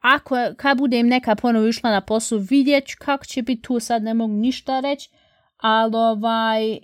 [0.00, 4.02] Ako, kad budem neka ponovo išla na poslu, vidjet ću kako će biti tu, sad
[4.02, 5.10] ne mogu ništa reći,
[5.56, 6.78] ali ovaj,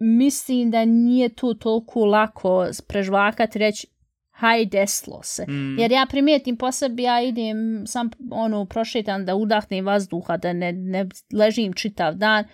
[0.00, 3.86] mislim da nije tu toliko lako prežvakati reći
[4.30, 5.46] haj deslo se.
[5.48, 5.78] Mm.
[5.78, 10.72] Jer ja primijetim po sebi, ja idem sam ono prošetam da udahnem vazduha, da ne,
[10.72, 12.44] ne ležim čitav dan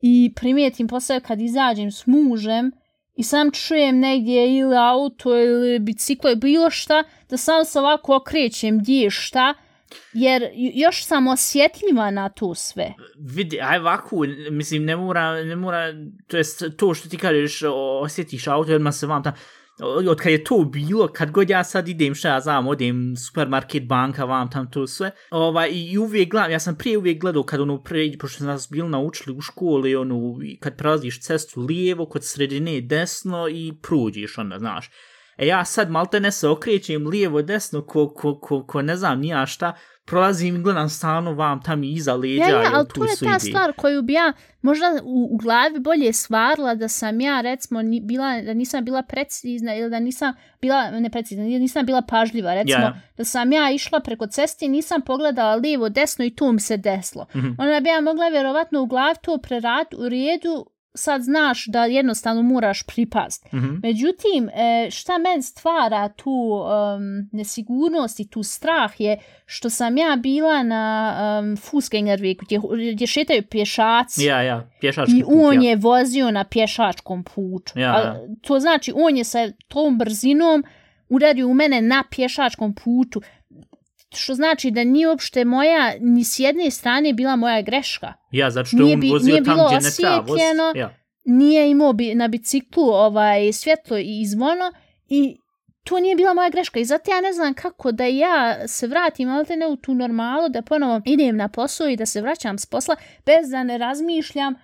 [0.00, 2.72] i primijetim po sebi kad izađem s mužem
[3.16, 8.16] i sam čujem negdje ili auto ili biciklo ili bilo šta, da sam se ovako
[8.16, 9.54] okrećem gdje je šta,
[10.12, 12.92] jer još sam osjetljiva na to sve.
[13.18, 14.16] vidi, aj ovako,
[14.50, 15.92] mislim, ne mora, ne mora,
[16.26, 19.32] to jest to što ti kažeš, o- osjetiš auto, odmah se vam tam,
[19.82, 23.86] od kad je to bilo, kad god ja sad idem, šta ja znam, odem supermarket,
[23.86, 27.60] banka, vam tam to sve, ovaj, i uvijek gledam, ja sam prije uvijek gledao kad
[27.60, 30.20] ono pre, pošto nas bili naučili u školi, ono,
[30.60, 34.90] kad prelaziš cestu lijevo, kod sredine desno i prođeš, onda, znaš.
[35.40, 39.20] E ja sad malte ne se okrećem lijevo, desno, ko, ko, ko, ko ne znam
[39.20, 39.72] nija šta,
[40.04, 42.42] prolazim i gledam stalno vam tam iza leđa.
[42.42, 43.38] Ja, ja, ali tu to je ta ide.
[43.38, 48.00] stvar koju bi ja možda u, u glavi bolje stvarila da sam ja recimo ni,
[48.00, 52.82] bila, da nisam bila precizna ili da nisam bila neprecizna, ili nisam bila pažljiva recimo
[52.82, 53.00] Ja.
[53.16, 56.76] da sam ja išla preko ceste i nisam pogledala lijevo, desno i tu mi se
[56.76, 57.26] deslo.
[57.36, 57.48] Mhm.
[57.58, 62.42] Onda bi ja mogla vjerovatno u glavi to prerat u redu sad znaš da jednostavno
[62.42, 63.52] moraš pripast.
[63.52, 63.74] Mhm.
[63.82, 70.16] Međutim, e, šta men stvara tu um, nesigurnost i tu strah je što sam ja
[70.16, 72.60] bila na um, Fußgängerwegu gdje,
[72.92, 75.70] gdje šetaju pješaci Ja, ja, pješački i put, on ja.
[75.70, 77.78] je vozio na pješačkom putu.
[77.78, 78.16] Ja, A, ja.
[78.42, 80.64] to znači on je sa tom brzinom
[81.08, 83.20] udario u mene na pješačkom putu.
[84.14, 88.12] Što znači da nije uopšte moja, ni s jedne strane bila moja greška.
[88.30, 90.78] Ja, zato što Nije on vozio nije gdje ne treba.
[90.78, 90.94] Ja.
[91.24, 94.72] nije imao bi na biciklu ovaj svjetlo i zvono
[95.08, 95.36] i
[95.84, 99.28] to nije bila moja greška i zato ja ne znam kako da ja se vratim
[99.28, 102.66] ali ne u tu normalu da ponovo idem na posao i da se vraćam s
[102.66, 102.96] posla
[103.26, 104.54] bez da ne razmišljam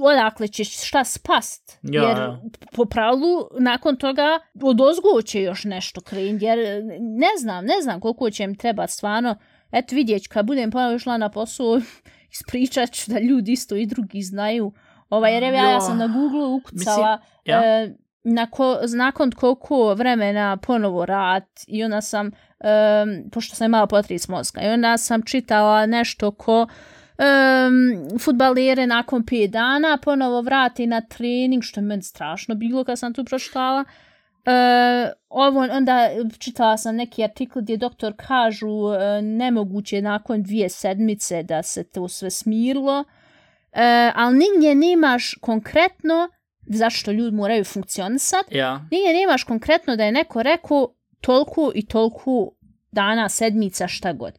[0.00, 1.78] odakle će šta spast.
[1.82, 2.40] Ja, jer ja.
[2.72, 6.58] po pravilu nakon toga od ozgo će još nešto krenuti jer
[7.00, 9.36] ne znam, ne znam koliko će im trebati stvarno.
[9.72, 11.80] Eto vidjet ću kad budem ponovo išla na posao
[12.32, 14.72] ispričat ću da ljudi isto i drugi znaju.
[15.08, 17.64] Ovaj, jer ja, ja sam na Google ukucala Mislim, ja.
[17.64, 24.28] e, nako, nakon koliko vremena ponovo rad i onda sam, um, pošto sam imala potris
[24.28, 26.66] mozga, i onda sam čitala nešto ko
[27.20, 32.98] um, futbalere nakon 5 dana ponovo vrati na trening, što je meni strašno bilo kad
[32.98, 33.84] sam tu pročitala.
[34.46, 41.42] Uh, ovo, onda čitala sam neki artikl gdje doktor kažu uh, nemoguće nakon dvije sedmice
[41.42, 43.78] da se to sve smirilo, uh,
[44.14, 46.28] ali nigdje nemaš konkretno
[46.66, 48.74] zašto ljudi moraju funkcionisati, Ja.
[48.90, 52.50] nigdje nemaš konkretno da je neko rekao toliko i toliko
[52.92, 54.32] dana, sedmica, šta god.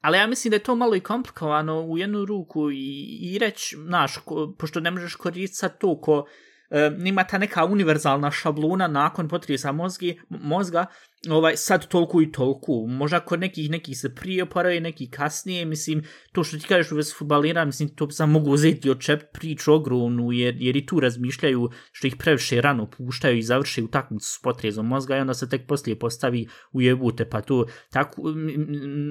[0.00, 3.76] Ali ja mislim da je to malo i komplikovano u jednu ruku i, i reći,
[3.76, 6.26] znaš, ko, pošto ne možeš koristiti sad to ko
[6.70, 10.86] e, nima ta neka univerzalna šablona nakon potresa mozgi, mozga,
[11.30, 12.86] ovaj, sad toliko i toliko.
[12.86, 16.02] Možda kod nekih, nekih se prije oporavaju, neki kasnije, mislim,
[16.32, 19.72] to što ti kažeš u vezi futbalira, mislim, to sam mogu uzeti od čep priču
[19.72, 23.88] ogromnu, jer, jer i tu razmišljaju što ih previše rano puštaju i završe u
[24.20, 28.22] s potrezom mozga i onda se tek poslije postavi u jebute, pa tu tako,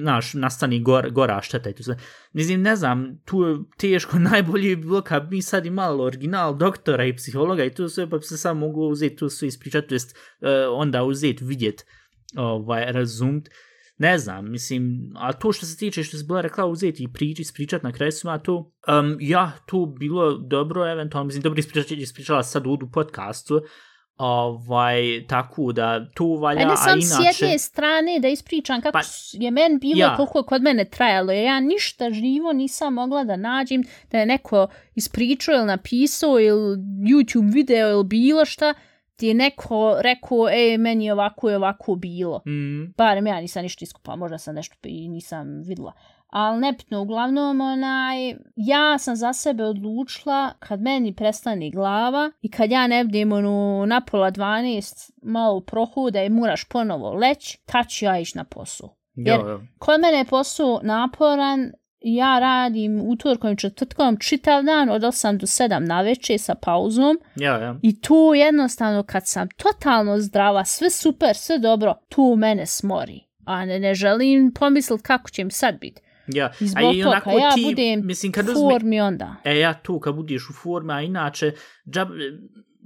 [0.00, 1.98] znaš, nastani gor, gora šteta i tu sve.
[2.32, 7.04] Mislim, ne znam, tu je teško, najbolje bi bilo kad mi sad imali original doktora
[7.04, 10.16] i psihologa i tu sve, pa se samo mogu uzeti tu sve ispričati, to jest
[10.70, 11.84] onda uzeti, vidjeti
[12.36, 13.48] ovaj, razumt.
[13.98, 17.42] Ne znam, mislim, a to što se tiče što se bila rekla uzeti i priči,
[17.42, 22.42] ispričat na kraju svima to, um, ja, to bilo dobro, eventualno, mislim, dobro ispričat, ispričala
[22.42, 23.60] sad u podcastu,
[24.18, 27.32] ovaj, tako da to valja, Ajde sam a inače...
[27.32, 29.00] s jedne strane da ispričam kako Pa,
[29.32, 30.16] je men bilo, ja.
[30.16, 34.68] koliko je kod mene trajalo, ja ništa živo nisam mogla da nađem da je neko
[34.94, 36.76] ispričao ili napisao ili
[37.10, 38.74] YouTube video ili bilo šta,
[39.18, 42.42] ti je neko rekao, e, meni je ovako i ovako bilo.
[42.46, 45.92] Mm, Barem ja nisam ništa iskupala, možda sam nešto i nisam videla.
[46.26, 52.70] Ali nepitno, uglavnom, onaj, ja sam za sebe odlučila kad meni prestane glava i kad
[52.70, 58.04] ja ne budem ono, na pola 12 malo prohuda i moraš ponovo leć, tad ću
[58.04, 58.96] ja ići na posao.
[59.14, 59.60] Jer jo, jo.
[59.78, 65.46] kod mene je posao naporan, ja radim utorkom i četvrtkom čitav dan od 8 do
[65.46, 67.78] 7 na večer sa pauzom Ja, ja.
[67.82, 73.20] i tu jednostavno kad sam totalno zdrava, sve super, sve dobro, tu mene smori.
[73.44, 76.02] A ne, ne želim pomislit kako će mi sad biti.
[76.26, 79.00] Ja, I a zbog i toga onako ja ti, budem mislim, kad u uzme, formi
[79.00, 79.36] onda.
[79.44, 81.52] E, ja tu, kad budiš u formi, a inače,
[81.90, 82.08] džab,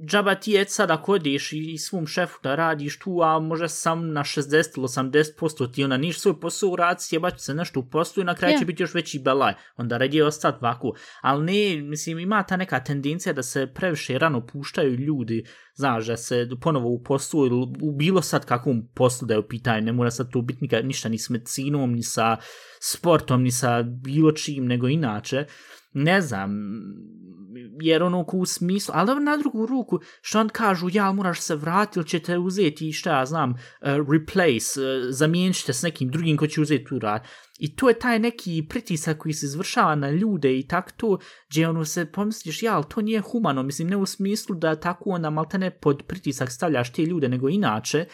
[0.07, 1.39] džaba ti je sad ako i,
[1.73, 5.97] i svom šefu da radiš tu, a može sam na 60 ili 80% ti onda
[5.97, 8.59] niš svoj posao urad, sjebać se nešto u poslu i na kraju Ja.
[8.59, 9.55] će biti još veći belaj.
[9.77, 10.93] Onda radi je ostati ovako.
[11.21, 16.17] Ali ne, mislim, ima ta neka tendencija da se previše rano puštaju ljudi, znaš, da
[16.17, 19.93] se ponovo u poslu ili u bilo sad kakvom poslu da je u pitanju, ne
[19.93, 22.37] mora sad to biti nikad, ništa ni s medicinom, ni sa
[22.81, 25.47] sportom, ni sa bilo čim, nego inače
[25.93, 26.51] ne znam,
[27.81, 31.57] jer ono ko u smislu, ali na drugu ruku, što on kažu, ja moraš se
[31.57, 33.59] vratiti ili ćete uzeti i šta ja znam, uh,
[34.13, 37.25] replace, uh, zamijenit ćete s nekim drugim ko će uzeti tu rad.
[37.59, 41.19] I to je taj neki pritisak koji se izvršava na ljude i tak to,
[41.51, 45.11] gdje ono se pomisliš, ja, ali to nije humano, mislim, ne u smislu da tako
[45.11, 48.07] onda maltene pod pritisak stavljaš te ljude, nego inače,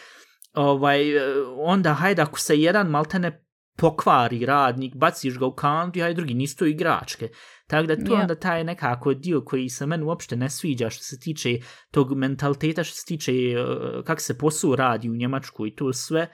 [0.53, 3.48] ovaj, e, onda hajde ako se jedan maltene
[3.79, 7.29] pokvari radnik, baciš ga u kantu, a i drugi nisu to igračke.
[7.67, 8.21] Tako da to Ja.
[8.21, 11.59] onda taj nekako dio koji se meni uopšte ne sviđa što se tiče
[11.91, 16.27] tog mentaliteta, što se tiče uh, kako se posao radi u Njemačku i to sve.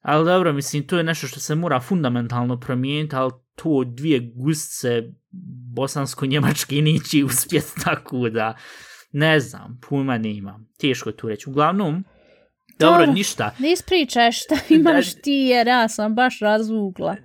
[0.00, 5.02] Ali dobro, mislim, to je nešto što se mora fundamentalno promijeniti, ali to dvije gusce
[5.76, 8.56] bosansko-njemačke neće uspjeti tako da,
[9.12, 10.68] ne znam, pojma ne imam.
[10.78, 11.50] Teško je tu reći.
[11.50, 12.04] Uglavnom,
[12.80, 13.12] dobro, Dobro.
[13.12, 13.54] ništa.
[13.58, 17.16] Ne ispričaj šta imaš ti jer ja sam baš razvukla.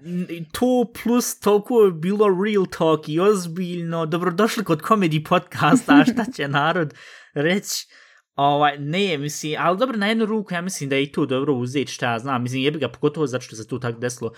[0.51, 4.05] To plus toliko je bilo real talk i ozbiljno.
[4.05, 6.93] Dobrodošli kod komedi podcasta, a šta će narod
[7.33, 7.87] reći?
[8.35, 11.53] Ovaj, ne, mislim, ali dobro, na jednu ruku ja mislim da je i to dobro
[11.53, 12.43] uzeti šta ja znam.
[12.43, 14.31] Mislim, jebi ga pogotovo zato što se tu tako desilo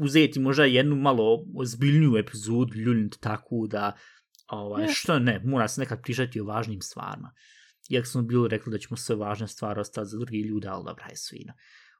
[0.00, 3.92] uzeti možda jednu malo ozbiljniju epizodu, ljuljnut tako da,
[4.46, 7.32] ovaj, što ne, mora se nekad pričati o važnim stvarima.
[7.90, 11.06] Iako smo bili rekli da ćemo sve važne stvari ostati za drugi ljude, ali dobra
[11.10, 11.52] je svina.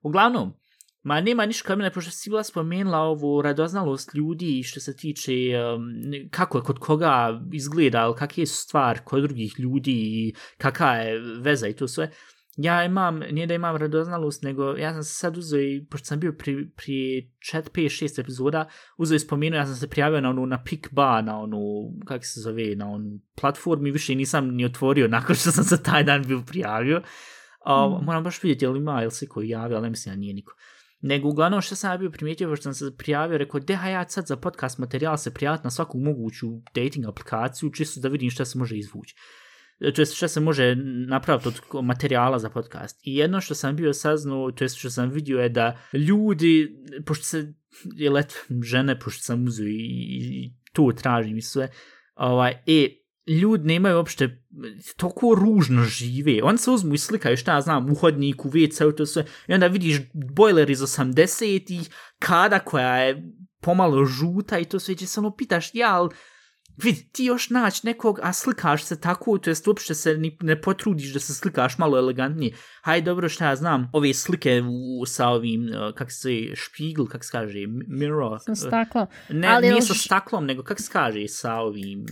[0.03, 0.53] Uglavnom,
[1.05, 5.85] Ma nema ništa kod pošto si bila spomenula ovu radoznalost ljudi što se tiče um,
[6.31, 11.21] kako je kod koga izgleda, ali kakve su stvari kod drugih ljudi i kakva je
[11.41, 12.11] veza i to sve.
[12.57, 16.21] Ja imam, nije da imam radoznalost, nego ja sam se sad uzeo i, pošto sam
[16.21, 16.93] bio pri, pri
[17.53, 21.23] 4, 5, 6 epizoda, uzeo i spomenuo, ja sam se prijavio na onu, na Pikba,
[21.23, 21.61] na onu,
[22.07, 26.05] kako se zove, na onu platformi, više nisam ni otvorio nakon što sam se taj
[26.05, 26.97] dan bio prijavio.
[26.97, 27.05] Uh,
[27.67, 28.05] Mm.
[28.05, 30.53] Moram baš vidjeti, jel ima, jel se koji javio, ali mislim da nije niko.
[31.01, 34.27] Nego uglavnom što sam ja bio primijetio, pošto sam se prijavio, rekao, deha ja sad
[34.27, 38.59] za podcast materijal se prijaviti na svaku moguću dating aplikaciju, čisto da vidim šta se
[38.59, 39.15] može izvući.
[39.81, 40.75] E, to jest šta se može
[41.09, 43.01] napraviti od materijala za podcast.
[43.03, 47.25] I jedno što sam bio saznao, to jest što sam vidio je da ljudi, pošto
[47.25, 47.53] se,
[47.95, 51.69] je let žene, pošto sam uzeo i, i, i to tražim i sve,
[52.15, 52.89] ovaj, e,
[53.27, 54.45] ljudi nemaju uopšte
[54.97, 56.43] toliko ružno žive.
[56.43, 59.25] On se uzmu i slikaju, šta ja znam, u hodniku, WC, to sve.
[59.49, 65.07] I onda vidiš bojler iz 80-ih, kada koja je pomalo žuta i to sve, će
[65.07, 66.11] se ono pitaš, ja, ali
[66.77, 70.61] vidi, ti još naći nekog, a slikaš se tako, to jest uopšte se ni, ne
[70.61, 72.55] potrudiš da se slikaš malo elegantnije.
[72.83, 74.63] Haj, dobro, šta ja znam, ove slike
[75.01, 77.59] u, sa ovim, uh, kak se špigl, kak se kaže,
[77.89, 78.39] mirror.
[78.45, 79.07] Sam stakla.
[79.29, 82.07] Ne, Ali nije još- sa staklom, nego kak se kaže, sa ovim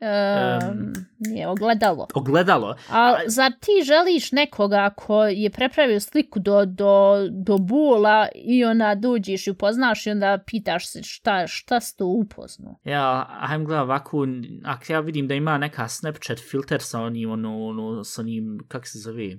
[0.00, 2.06] Um, nije ogledalo.
[2.14, 2.76] Ogledalo.
[2.90, 8.94] A zar ti želiš nekoga ko je prepravio sliku do, do, do bula i onda
[8.94, 12.78] dođeš i upoznaš i onda pitaš se šta, šta si to upoznao?
[12.84, 14.26] Ja, ajmo gledati ovako,
[14.64, 18.86] ako ja vidim da ima neka Snapchat filter sa onim, ono, ono, sa onim, kak
[18.86, 19.38] se zove,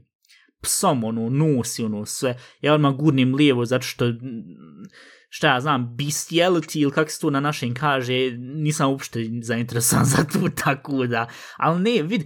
[0.62, 4.06] psom, ono, nosi, ono, sve, ja odmah gurnim lijevo, zato što,
[5.30, 10.24] šta ja znam, bestiality ili kako se to na našem kaže, nisam uopšte zainteresovan za
[10.24, 12.26] to tako da, ali ne, vidi,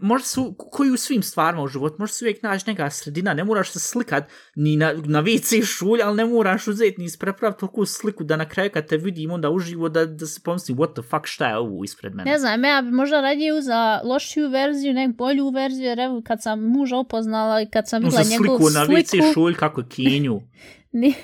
[0.00, 3.44] možda su, koji u svim stvarima u životu, možda se uvijek naći neka sredina, ne
[3.44, 4.24] moraš se slikat
[4.56, 8.48] ni na, na WC šulj, ali ne moraš uzeti ni isprepraviti toku sliku da na
[8.48, 11.58] kraju kad te vidim onda uživo da, da se pomisli what the fuck šta je
[11.58, 12.30] ovo ispred mene.
[12.30, 16.42] Ne znam, ja bi možda radije uzela lošiju verziju, nek bolju verziju, jer evo kad
[16.42, 18.70] sam muža upoznala i kad sam videla njegovu sliku.
[18.70, 20.40] sliku na WC šulj kako kinju.
[20.92, 21.14] Ni,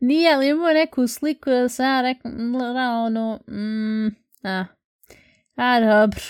[0.00, 2.30] nije li imao neku sliku da sam ja rekla,
[3.06, 4.06] ono, mm,
[4.42, 4.64] a,
[5.56, 6.22] a dobro,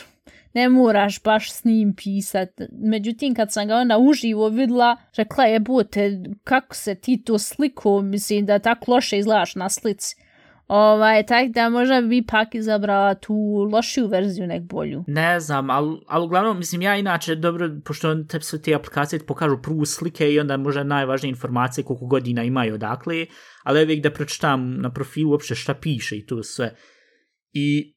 [0.55, 2.48] ne moraš baš s njim pisat.
[2.72, 8.03] Međutim, kad sam ga onda uživo vidla, rekla je, bote, kako se ti to sliku,
[8.03, 10.16] mislim da tako loše izgledaš na slici.
[10.68, 13.35] Ovaj, tak da možda bi pak izabrala tu
[13.72, 15.04] lošiju verziju nek bolju.
[15.07, 19.62] Ne znam, ali al uglavnom, mislim, ja inače, dobro, pošto te sve te aplikacije pokažu
[19.62, 23.26] prvu slike i onda možda najvažnije informacije koliko godina imaju odakle,
[23.62, 26.74] ali uvijek da pročitam na profilu uopšte šta piše i to sve.
[27.52, 27.94] I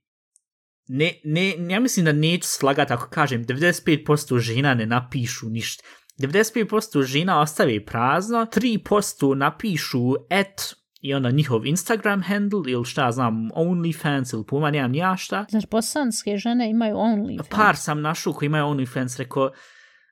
[0.87, 5.83] ne, ne, ja mislim da neću slagati ako kažem 95% žena ne napišu ništa.
[6.19, 13.49] 95% žena ostave prazno, 3% napišu et i onda njihov Instagram handle ili šta znam,
[13.55, 15.45] OnlyFans ili puma, nemam ja šta.
[15.49, 17.49] Znači, bosanske žene imaju OnlyFans?
[17.49, 19.51] Par sam našao koji imaju OnlyFans, rekao,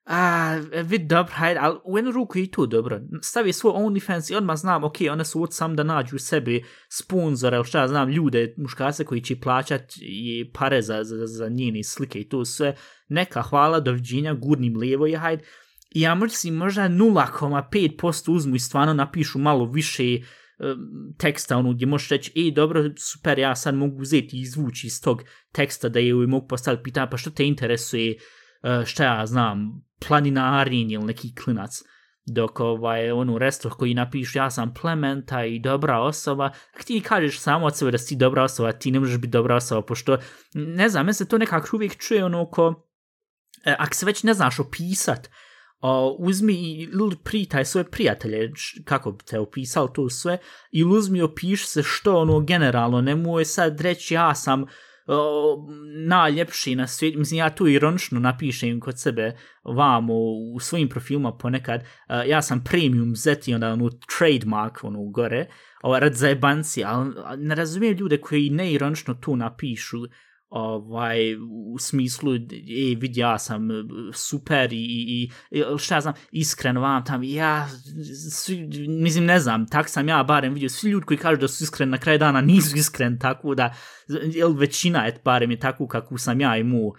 [0.05, 3.01] a, vid dobro, hajde, ali u jednu ruku i tu dobro.
[3.21, 7.57] Stavi svoj OnlyFans i odmah znam, ok, one su od sam da nađu sebi sponzore,
[7.57, 12.19] ili šta znam, ljude, muškarce koji će plaćat i pare za, za, za njeni slike
[12.19, 12.75] i to sve.
[13.09, 15.43] Neka hvala, doviđenja, gurnim lijevo i hajde.
[15.91, 20.17] I ja možda možda 0,5% uzmu i stvarno napišu malo više
[21.17, 25.01] teksta, ono, gdje možeš reći, ej, dobro, super, ja sad mogu uzeti i izvući iz
[25.01, 28.15] tog teksta da je mogu postaviti pitanje, pa što te interesuje,
[28.63, 31.81] e, šta ja znam, planinarin ili neki klinac,
[32.25, 37.39] dok ovaj, onu restor koji napišu, ja sam plementa i dobra osoba, ako ti kažeš
[37.39, 40.17] samo od sebe da si dobra osoba, ti ne možeš biti dobra osoba, pošto,
[40.53, 42.87] ne znam, meni se to nekako uvijek čuje ono ko,
[43.65, 45.29] e, ako se već ne znaš opisat,
[45.81, 46.89] o, uzmi i
[47.23, 48.51] pritaj svoje prijatelje,
[48.85, 50.37] kako bi te opisao to sve,
[50.71, 54.65] i uzmi opiš se što ono generalno, nemoj sad reći ja sam
[55.07, 55.67] o,
[56.07, 60.13] najljepši na svijetu, mislim ja tu ironično napišem kod sebe vamo
[60.55, 61.83] u svojim profilima ponekad,
[62.27, 65.45] ja sam premium zeti onda ono trademark ono gore,
[65.81, 69.97] ovo rad zajebanci, ali ne razumijem ljude koji neironično tu napišu,
[70.49, 71.35] ovaj
[71.73, 73.83] u smislu e vidi ja sam e,
[74.13, 77.67] super i, i, i šta ja znam iskreno vam tam ja
[78.31, 81.63] svi, mislim ne znam tak sam ja barem vidio svi ljudi koji kažu da su
[81.63, 83.75] iskreni na kraj dana nisu iskreni tako da
[84.33, 86.95] jel većina je barem je tako kako sam ja imao um,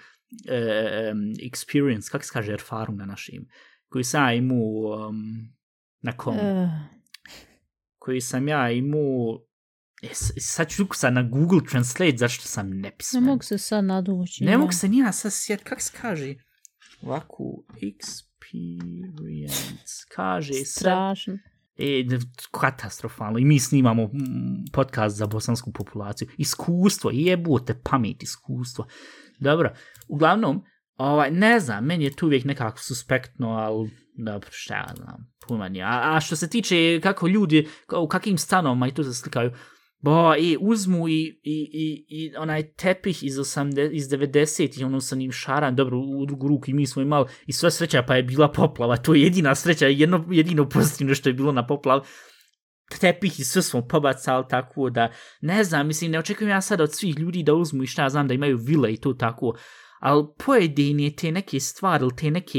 [1.43, 3.49] experience kako se kaže erfarum na našim
[3.89, 5.23] koji sam ja imao um,
[6.03, 6.69] na kom uh.
[7.99, 9.50] koji sam ja imao E,
[10.39, 13.23] sad ću sad na Google Translate, zašto sam nepismen.
[13.23, 14.45] Ne mogu se sad nadući.
[14.45, 16.35] Ne mogu se nija sad sjet, kak se kaže?
[17.03, 17.45] Ovako,
[17.83, 19.55] experience,
[20.15, 21.39] kaže Strašno.
[21.79, 22.05] E,
[22.51, 23.39] katastrofalno.
[23.39, 24.11] I mi snimamo
[24.73, 26.29] podcast za bosansku populaciju.
[26.39, 28.87] Iskustvo, jebote, pamet, iskustvo.
[29.39, 29.73] Dobro,
[30.09, 30.65] uglavnom,
[30.97, 33.91] ovaj, ne znam, meni je tu uvijek nekako suspektno, ali
[34.27, 35.83] dobro, šta ja znam, pumanje.
[35.83, 37.69] A, a što se tiče kako ljudi,
[38.03, 39.53] u kakvim stanovima i tu se slikaju,
[40.01, 44.85] Bo, i e, uzmu i, i, i, i onaj tepih iz, 80, iz 90 i
[44.85, 48.03] ono sa njim šaran, dobro, u drugu ruku i mi smo imali i sva sreća
[48.03, 51.67] pa je bila poplava, to je jedina sreća, jedno, jedino pozitivno što je bilo na
[51.67, 52.01] poplav,
[53.01, 55.11] tepih i sve smo pobacali tako da,
[55.41, 58.29] ne znam, mislim, ne očekujem ja sad od svih ljudi da uzmu i šta znam
[58.29, 59.55] da imaju vile i to tako,
[60.01, 62.59] ali pojedine te neke stvari ili te neke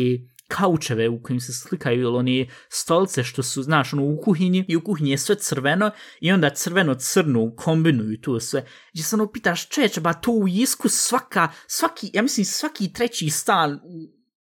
[0.51, 4.75] kaučeve u kojim se slikaju ili one stolice što su, znaš, ono, u kuhinji i
[4.75, 8.65] u kuhinji je sve crveno i onda crveno-crno kombinuju to sve.
[8.93, 13.29] Gdje se ono pitaš, čeče, ba to u Jisku svaka, svaki, ja mislim svaki treći
[13.29, 13.79] stan u,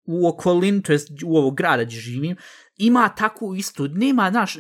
[0.05, 2.35] u okolini, to jest u ovog grada gdje živim,
[2.77, 4.57] ima takvu istu, nema, znaš,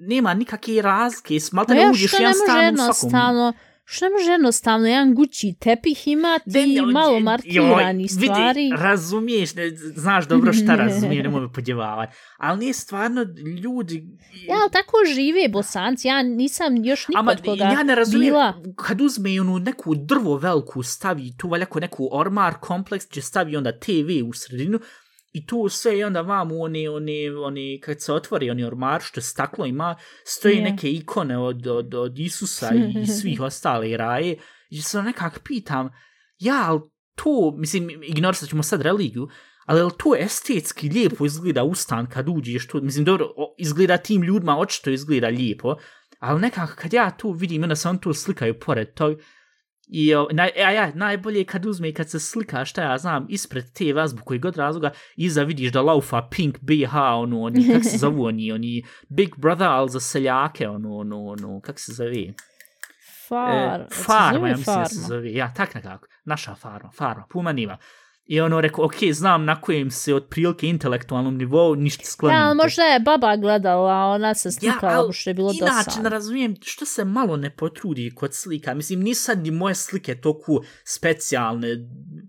[0.00, 2.64] nema nikakve razlike, smalta ne uđeš jedan stan u svakom.
[2.64, 3.52] Jednostavno,
[3.90, 8.62] Što ne može jednostavno, jedan gući tepih ima ti Ne, ne, malo joj, markirani stvari.
[8.62, 12.16] Vidi, razumiješ, ne, znaš dobro šta razumije, nemoj me podjevavati.
[12.36, 13.22] Ali nije stvarno
[13.62, 14.06] ljudi...
[14.48, 18.62] Ja, ali tako žive bosanci, ja nisam još nikad Ama, koga ja ne razumijem, bila.
[18.76, 23.78] kad uzme onu neku drvo veliku, stavi tu valjako neku ormar kompleks, gdje stavi onda
[23.78, 24.80] TV u sredinu,
[25.32, 29.20] i tu sve i onda vam oni, oni, oni, kad se otvori oni ormar, što
[29.20, 30.62] staklo ima, stoje Je.
[30.62, 34.36] neke ikone od, od, od Isusa i svih ostale raje,
[34.70, 35.90] i se nekak pitam,
[36.38, 36.80] ja, ali
[37.14, 39.28] to, mislim, ignorisat ćemo sad religiju,
[39.64, 44.58] ali jel to estetski lijepo izgleda ustan kad uđeš tu, mislim, dobro, izgleda tim ljudima,
[44.58, 45.76] očito izgleda lijepo,
[46.18, 49.18] ali nekako kad ja tu vidim, onda se on tu slikaju pored tog,
[49.90, 52.98] I o, naj, a ja, najbolje je kad uzme i kad se slika, šta ja
[52.98, 57.72] znam, ispred te vazbu koji god razloga, iza vidiš da laufa Pink BH, ono, oni,
[57.72, 61.92] kak se zovu oni, oni Big Brother, ali za seljake, ono, ono, ono, kak se
[61.92, 62.34] zove?
[63.28, 65.08] Far, E, farma, ja mislim da se farma.
[65.08, 67.76] zove, ja, tak nekako, naša farma, farma, puma nima.
[68.28, 72.38] I ono rekao, ok, znam na kojem se od prilike intelektualnom nivou ništa sklanite.
[72.38, 75.52] Ja, ali možda je baba gledala, a ona se slikala, al ja, što je bilo
[75.52, 76.08] Inače, ne dosadno.
[76.08, 78.74] razumijem što se malo ne potrudi kod slika.
[78.74, 81.68] Mislim, ni sad ni moje slike toku specijalne.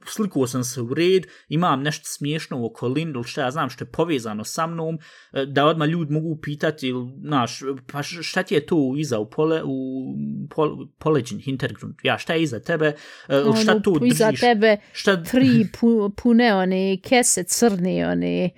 [0.05, 3.83] Slikuo sam se u red, imam nešto smiješno u okolini, ili što ja znam što
[3.83, 4.99] je povezano sa mnom,
[5.33, 7.59] e, da odmah ljudi mogu pitati, ili, znaš,
[7.91, 10.05] pa šta ti je tu iza u, pole, u
[10.55, 12.85] pol, poleđin, hintergrund, ja, šta je iza tebe,
[13.27, 17.43] e, ili šta Ono, tu tu iza držiš, tebe šta, tri pu, pune one kese
[17.43, 18.49] crne, one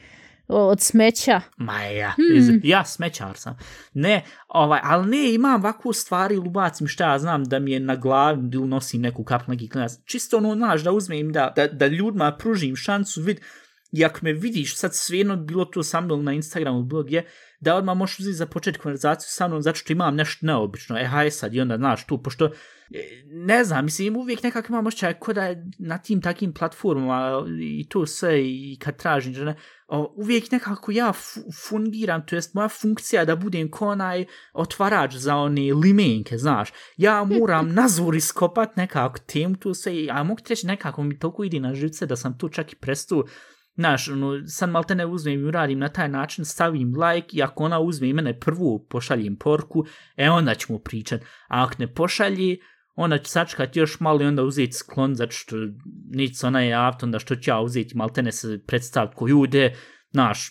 [0.48, 1.42] o- od smeća.
[1.58, 2.62] Ma ja, Hmm.
[2.64, 3.58] ja smećar sam.
[3.94, 7.80] Ne, ovaj, ali ne, imam ovakvu stvari ili ubacim šta ja znam da mi je
[7.80, 9.92] na glavi nosim neku kapu neki klinac.
[10.06, 13.40] Čisto ono, znaš, da uzmem da, da, da ljudima pružim šansu vid,
[13.92, 17.26] i ako me vidiš sad svejedno bilo to sa mnom na Instagramu bilo gdje,
[17.60, 21.00] da odmah možeš uzeti za počet konverzaciju sa mnom zato što imam nešto neobično.
[21.00, 22.52] E, haj sad, i onda, znaš, tu, pošto, e,
[23.26, 28.06] ne znam, mislim, uvijek nekako imam ošćaj ko da na tim takim platformama i to
[28.06, 29.56] sve, i kad tražim žene,
[30.16, 35.36] uvijek nekako ja fu- fungiram, to jest moja funkcija da budem ko onaj otvarač za
[35.36, 36.70] one limenke, znaš.
[36.98, 41.44] Ja moram nazor iskopat nekako temu tu sve, a mogu ti reći nekako mi toliko
[41.44, 43.24] ide na živce da sam tu čak i prestao
[43.76, 47.64] Znaš, ono, sad malte ne uzmem i uradim na taj način, stavim like i ako
[47.64, 49.86] ona uzme i mene prvu pošaljem porku,
[50.18, 51.22] e onda ćemo pričat.
[51.22, 52.60] A ako ne pošalji,
[52.96, 55.56] onda ću sačekati još malo i onda uzeti sklon, zato što
[56.10, 59.76] niti se ona javiti, onda što ću ja uzeti, malte ne se predstaviti ko ljude,
[60.12, 60.50] znaš,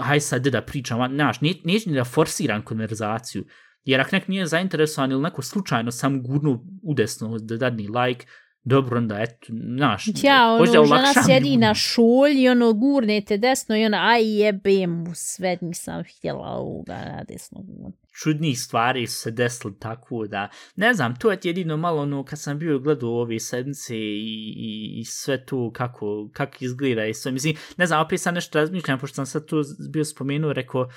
[0.00, 3.44] haj sad da pričam, znaš, ne, neću ni da forsiram konverzaciju,
[3.84, 8.26] jer ako nek nije zainteresovan ili neko slučajno sam gurnu udesno da dadni like,
[8.64, 9.46] dobro, onda, eto,
[9.76, 14.86] znaš, Ja, ono, možda žena sjedi na šolji, ono, gurnete desno i ona, aj jebe
[14.86, 17.98] mu, sve nisam htjela ovoga na desno gurnuti.
[18.22, 22.40] čudnih stvari su se desili tako da, ne znam, to je jedino malo ono kad
[22.40, 27.32] sam bio gledao ove sedmice i, i, i sve tu kako, kako izgleda i sve,
[27.32, 30.88] mislim, ne znam, opet sam nešto razmišljam, pošto sam sad tu bio spomenuo, rekao,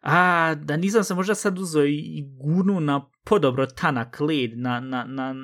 [0.00, 4.80] a, da nisam se možda sad uzeo i, i gurnu na podobro tanak led na,
[4.80, 5.34] na, na,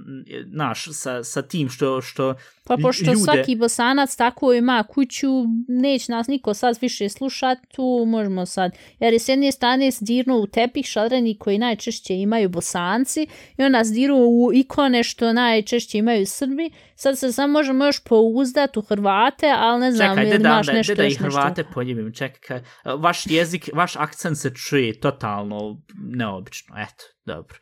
[0.47, 2.35] naš, sa, sa tim što, što
[2.67, 5.29] Pa pošto ljude- svaki bosanac tako ima kuću,
[5.69, 8.73] neće nas niko sad više slušat, tu možemo sad.
[9.01, 13.27] Jer je s jedne strane zdirno u tepih šadreni koji najčešće imaju bosanci
[13.59, 16.71] i onda zdiru u ikone što najčešće imaju Srbi.
[16.95, 20.73] Sad se samo možemo još pouzdat u Hrvate, ali ne znam, Čekaj, da, imaš da,
[20.73, 21.41] nešto da, da i još nešto.
[21.41, 22.61] Hrvate poljubim, čekaj,
[22.99, 27.59] vaš jezik, vaš akcent se čuje totalno neobično, eto, dobro.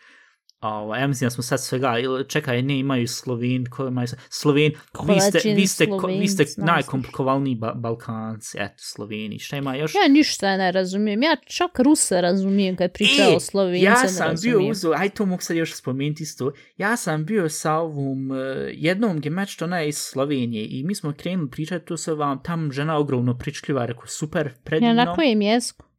[0.63, 1.95] Ovo, ja mislim da smo sad svega,
[2.29, 4.73] čekaj, ne imaju Sloven, ko imaju, Sloven,
[5.07, 9.95] vi ste, vi ste, ko, vi ste najkomplikovaniji ba Balkanci, eto, Sloveni, šta ima još?
[9.95, 11.23] Ja ništa ne razumijem.
[11.23, 13.85] Ja čak Ruse razumijem kad priča o Slovencu.
[13.85, 17.49] E, ja sam bio uzo, aj to mogu sad još spomenuti isto, ja sam bio
[17.49, 18.39] sa ovom uh,
[18.73, 22.73] jednom gemač, ona je iz Slovenije i mi smo krenuli pričati to se vam, tam
[22.73, 24.89] žena ogromno pričkljiva, rekao super, predivno.
[24.89, 25.93] Ja, na kojem jeziku?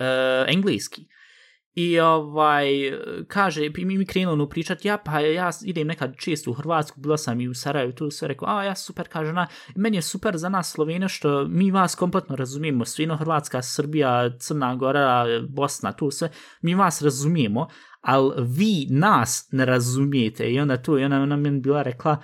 [0.00, 1.06] uh, engleski.
[1.80, 2.66] I ovaj,
[3.28, 7.00] kaže, i mi mi krenuli ono pričat, ja pa ja idem nekad često u Hrvatsku,
[7.00, 10.02] bila sam i u Sarajevu, tu sve rekao, a ja super, kaže ona, meni je
[10.02, 15.92] super za nas Slovene što mi vas kompletno razumijemo, svino Hrvatska, Srbija, Crna Gora, Bosna,
[15.92, 16.30] tu sve,
[16.62, 17.68] mi vas razumijemo,
[18.00, 20.50] ali vi nas ne razumijete.
[20.50, 22.16] I onda tu, i ona, ona meni bila rekla,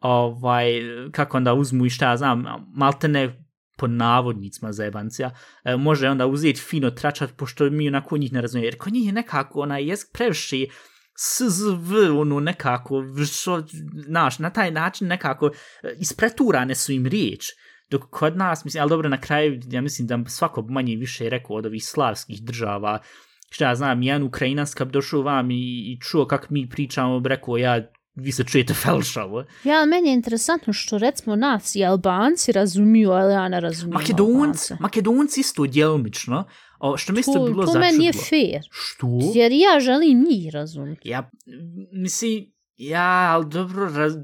[0.00, 0.66] ovaj,
[1.12, 2.44] kako onda uzmu i šta ja znam,
[2.76, 3.43] maltene
[3.76, 5.30] po navodnicima zajebancija,
[5.64, 8.66] e, može onda uzeti fino tračat, pošto mi onako njih ne razumije.
[8.66, 10.56] Jer kod njih je nekako onaj jezik previše
[11.16, 13.62] SZV, ono nekako, što,
[14.06, 17.46] znaš, na taj način nekako e, ispreturane su im riječ.
[17.90, 21.56] Dok kod nas, mislim, ali dobro, na kraju, ja mislim da svako manje više rekao
[21.56, 22.98] od ovih slavskih država,
[23.50, 27.56] šta ja znam, jedan Ukrajinac kad došao vam i, i čuo kako mi pričamo, rekao
[27.56, 29.44] ja vi se čujete felšavo.
[29.64, 33.94] Ja, ali meni je interesantno što recimo nas i Albanci razumiju, ali ja ne razumijem
[33.94, 34.76] Makedonci, Albance.
[34.80, 36.44] Makedonci isto djelomično,
[36.78, 38.28] o, što mi isto To, bilo to meni nije začudlo.
[38.28, 38.62] fair.
[38.70, 39.06] Što?
[39.34, 41.08] Jer ja želim njih razumjeti.
[41.08, 41.30] Ja,
[41.92, 44.14] mislim, ja, ali dobro, raz,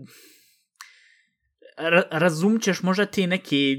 [1.77, 3.77] ra, razumit ćeš možda te neke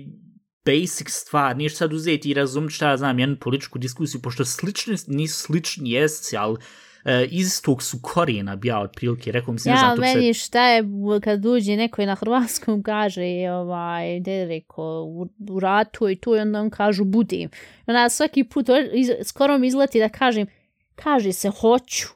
[0.66, 4.96] basic stvari, niješ sad uzeti i razumit šta ja znam, jednu političku diskusiju, pošto slični,
[5.08, 6.58] nisu slični jesci, ali
[7.06, 10.34] e, iz istog su korijena, bi ja otprilike rekao, mislim, ne Ja, znam, to meni
[10.34, 10.40] se...
[10.40, 10.84] šta je
[11.24, 13.22] kad uđe neko na hrvatskom kaže
[13.52, 17.50] ovaj, gdje je rekao, u, u ratu i to i onda on kažu budim.
[17.88, 20.48] I onda svaki put iz, skoro mi izleti da kažem,
[20.96, 22.08] kaže se hoću.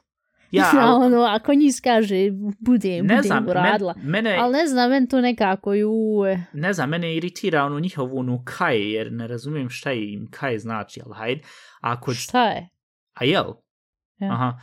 [0.50, 2.16] Ja, ali, ono, ako njih kaže
[2.58, 3.94] budem, ne budem znam, uradila.
[3.96, 5.90] men, mene, Ali ne znam, meni to nekako ju...
[6.28, 10.58] e, ne znam, mene iritira ono njihovu onu kaj, jer ne razumijem šta im kaj
[10.58, 11.42] znači, ali hajde,
[11.80, 12.68] a kod, Šta je?
[13.14, 13.52] a jel?
[14.18, 14.32] Ja.
[14.32, 14.58] Aha.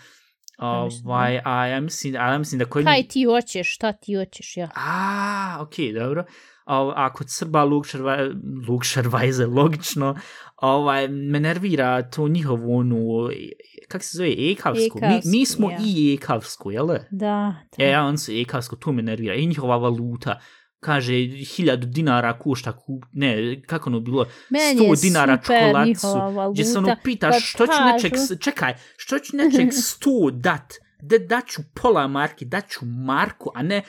[0.57, 4.57] Ovaj, a ja mislim, a ja mislim da kod Kaj ti hoćeš, šta ti hoćeš,
[4.57, 4.69] ja.
[4.75, 6.25] A, okej, dobro.
[6.65, 7.89] A, a kod Srba Luke
[8.83, 10.15] Šervajze, logično,
[10.57, 13.29] ovaj, me nervira to njihovo onu,
[13.87, 14.99] kak se zove, ekavsku.
[15.01, 15.77] Mi, mi Ekavsku, smo ja.
[15.85, 16.87] i ekavsku, jel?
[16.87, 16.99] da?
[17.11, 17.85] Da, da.
[17.85, 19.35] E, ja, on su ekavsko, to me nervira.
[19.35, 20.39] I njihova valuta,
[20.83, 21.13] kaže,
[21.47, 26.49] hiljadu dinara košta, kup, ne, kako ono bilo, Meni 100 je dinara čokoladicu, valuta.
[26.51, 29.67] gdje se ono pitaš što ću nečeg, s- čekaj, što ću nečeg
[29.97, 33.81] 100 dat, da daću pola marki, daću marku, a ne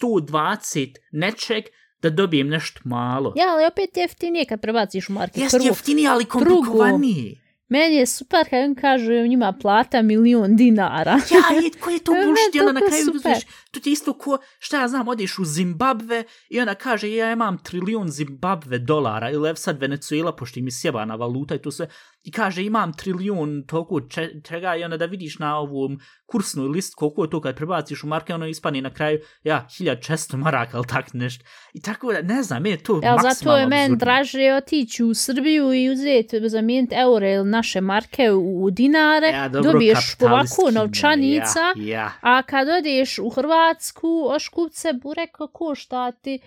[0.00, 1.64] 120 nečeg
[2.02, 3.32] da dobijem nešto malo.
[3.36, 5.36] Ja, ali opet jeftinije kad prebaciš u market.
[5.36, 7.41] Jeste jeftinije, ali komplikovanije.
[7.72, 11.10] Meni je super kad on kaže njima plata milion dinara.
[11.10, 12.12] Ja, i ko je to
[12.54, 13.16] je onda na kraju super.
[13.16, 17.10] uzmeš, to ti je isto ko, šta ja znam, odeš u Zimbabve i ona kaže,
[17.10, 21.70] ja imam trilion Zimbabve dolara, ili sad Venezuela, pošto im je sjebana valuta i to
[21.70, 21.88] sve,
[22.24, 26.94] i kaže, imam trilion toliko če, čega, i onda da vidiš na ovom kursnoj list
[26.94, 30.86] koliko je to kad prebaciš u marke, ono ispani na kraju, ja, 1400 maraka, ili
[30.86, 31.44] tak nešto.
[31.74, 35.14] I tako da, ne znam, meni je to zato maksimalno je meni draže otići u
[35.14, 40.70] Srbiju i uzeti, zamijeniti eure ili naše marke u, u dinare, Ja, dobro, dobiješ ovako
[40.72, 42.12] novčanica, Ja, ja.
[42.20, 46.40] a kad odeš u Hrvatsku, oškupce burek košta ti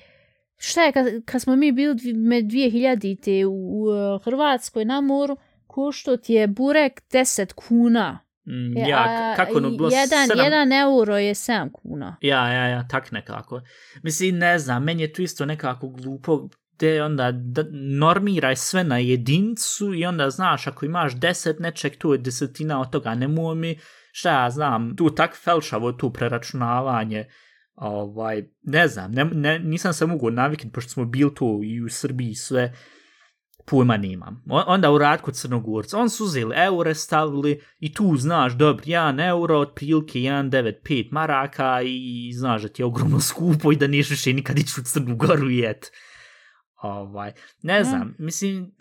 [0.58, 5.38] šta je, kad, kad smo mi bili me 2000-te u, u uh, Hrvatskoj na moru,
[5.76, 8.20] košto ti je burek 10 kuna.
[8.48, 12.18] Mm, E, ja, a kako ono bilo jedan, sedam- jedan euro je 7 kuna.
[12.22, 13.62] Ja, ja, ja, tak nekako.
[14.04, 17.64] Mislim, ne znam, meni je tu isto nekako glupo, te onda da,
[18.00, 22.90] normiraj sve na jedincu i onda znaš, ako imaš deset nečeg, tu je desetina od
[22.90, 23.80] toga, nemoj mi,
[24.12, 27.26] šta ja znam, tu tak felšavo, tu preračunavanje,
[27.76, 31.90] ovaj, ne znam, ne, ne, nisam se mogu naviknuti, pošto smo bili tu i u
[31.90, 32.74] Srbiji sve,
[33.66, 34.44] pojma nemam.
[34.50, 38.86] O- Onda u rad kod Crnogorca, on su uzeli eure, stavili i tu znaš, dobro,
[38.86, 44.10] 1 euro, otprilike 1,95 maraka i znaš da ti je ogromno skupo i da niješ
[44.10, 45.92] više nikad ići u Crnu Goru jet.
[46.76, 48.72] Ovaj, ne znam, mislim,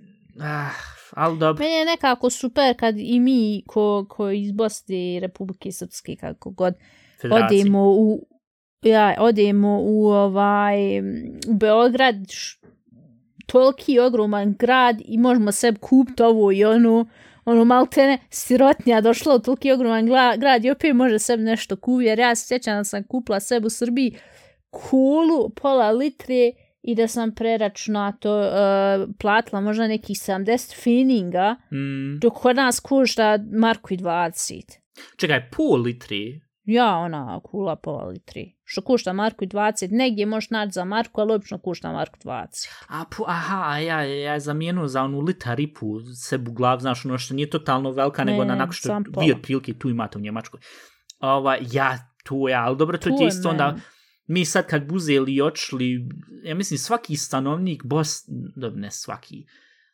[0.41, 0.71] ah,
[1.11, 1.63] ali dobro.
[1.65, 6.51] Meni je nekako super kad i mi ko, ko iz Bosne i Republike Srpske kako
[6.51, 6.75] god
[7.23, 7.61] Federacije.
[7.61, 8.27] odemo u
[8.83, 11.01] ja, odemo u ovaj
[11.49, 12.59] u Beograd š,
[13.47, 17.07] toliki ogroman grad i možemo sebi kupiti ovo i ono
[17.45, 20.07] ono maltene sirotnja došla u toliki ogroman
[20.39, 23.67] grad i opet može sebi nešto kupiti jer ja se sjećam da sam kupila sebi
[23.67, 24.17] u Srbiji
[24.71, 32.35] kulu pola litre i da sam preračunato uh, platila možda nekih 70 fininga Mm, dok
[32.35, 34.79] kod nas košta marku i 20
[35.17, 36.41] čekaj, pol litri.
[36.65, 38.54] Ja, ona kula pola litri.
[38.65, 42.69] Što košta Marku i 20, negdje možeš naći za Marku, ali obično košta Marku 20.
[42.89, 47.05] A, pu, aha, ja, ja je zamijenuo za onu litar i pu sebu glav, znaš,
[47.05, 50.21] ono što nije totalno velika, Ne, nego ne, onako što vi otprilike tu imate u
[50.21, 50.61] Njemačkoj.
[51.19, 53.77] Ova, ja, tu ja, ali dobro, to Tu je isto onda,
[54.27, 56.09] mi sad kad buzeli i očli,
[56.45, 58.25] ja mislim svaki stanovnik Bos,
[58.57, 59.47] dobro, ne svaki,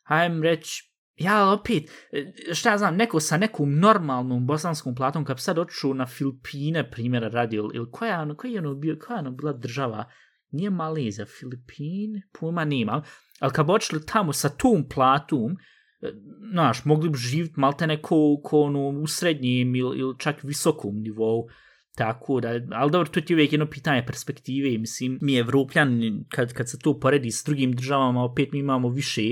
[0.03, 0.90] hajem reći,
[1.21, 5.59] ja, opet, e, šta ja znam, neko sa nekom normalnom bosanskom platom, kad bi sad
[5.59, 9.17] oču na Filipine, primjera radi, ili, ili koja, je ono, koja je ono bio, koja
[9.17, 10.05] je ono bila država,
[10.51, 13.03] nije Malezija, Filipine, pojma nima,
[13.41, 15.57] ali kad bi odšli tamo sa tom platom,
[16.01, 16.13] e,
[16.53, 21.49] znaš, mogli bi živjeti malte neko ko ono, u srednjem ili, ili čak visokom nivou,
[21.97, 26.53] tako da, ali dobro, to ti je uvijek jedno pitanje perspektive, mislim, mi Evropljan, kad,
[26.53, 29.23] kad se to poredi s drugim državama, opet mi imamo više,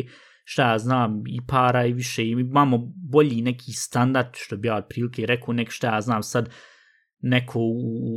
[0.50, 4.76] šta ja znam, i para i više, i imamo bolji neki standard, što bi ja
[4.76, 6.50] otprilike rekao, nek šta ja znam sad,
[7.20, 7.72] neko u,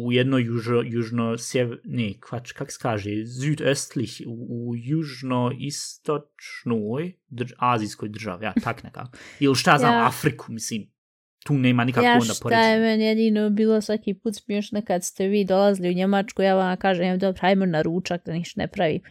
[0.06, 7.52] u jednoj južno, južno sjever, ne, kvač, kak se kaže, südöstlich, u, u južno-istočnoj drž,
[7.58, 9.18] azijskoj državi, ja, tak nekako.
[9.40, 10.08] Ili šta ja znam, Ja.
[10.08, 10.92] Afriku, mislim,
[11.44, 12.80] tu nema nikako Ja onda šta je poređenja.
[12.80, 17.06] meni jedino bilo svaki put smiješno kad ste vi dolazili u Njemačku, ja vam kažem,
[17.06, 19.02] evo dobro, hajmo na ručak da ništa ne pravi.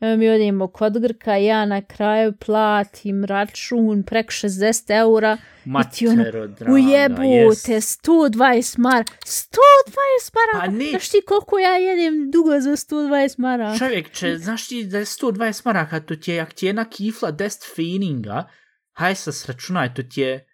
[0.00, 5.36] Mi odemo kod Grka, ja na kraju platim račun preko 60 eura.
[5.64, 7.98] i ti ono, Matero, draga, Ujebote, jes.
[8.04, 9.04] 120 mara.
[9.24, 10.66] 120 mara!
[10.66, 10.90] Pa ne.
[10.90, 13.78] Znaš ti koliko ja jedem dugo za 120 mara?
[13.78, 17.32] Čovjekče, znaš ti da je 120 maraka, to ti je, jak ti je jedna kifla
[17.32, 18.44] 10 feninga,
[18.92, 20.46] haj sa sračunaj, to ti je,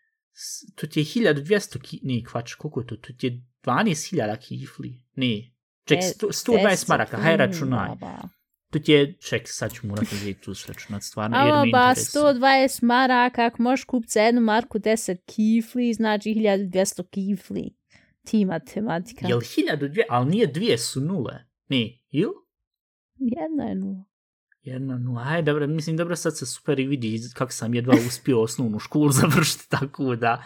[0.75, 4.93] to ti je 1200 ki, ne, kvač, koliko je to, to ti je 12.000 kifli,
[5.17, 5.53] ne,
[5.85, 8.40] ček, E, 100 120 maraka, haj računaj, baba.
[8.71, 11.89] To ti je, ček, sad ću morat uzeti tu sračunat, stvarno, jer Alo me ba,
[11.89, 12.35] interesuje.
[12.35, 17.71] 120 maraka, ako možeš kupiti za jednu marku 10 kifli, znači 1200 kifli.
[18.25, 19.29] Ti matematika.
[19.29, 22.33] Jel 1200, ali nije dvije su nule, ne, ili?
[23.17, 24.05] Jedna je nula.
[24.63, 28.43] Jedna nula, aj dobro, mislim dobro sad se super i vidi kako sam jedva uspio
[28.43, 30.45] osnovnu školu završiti, tako da,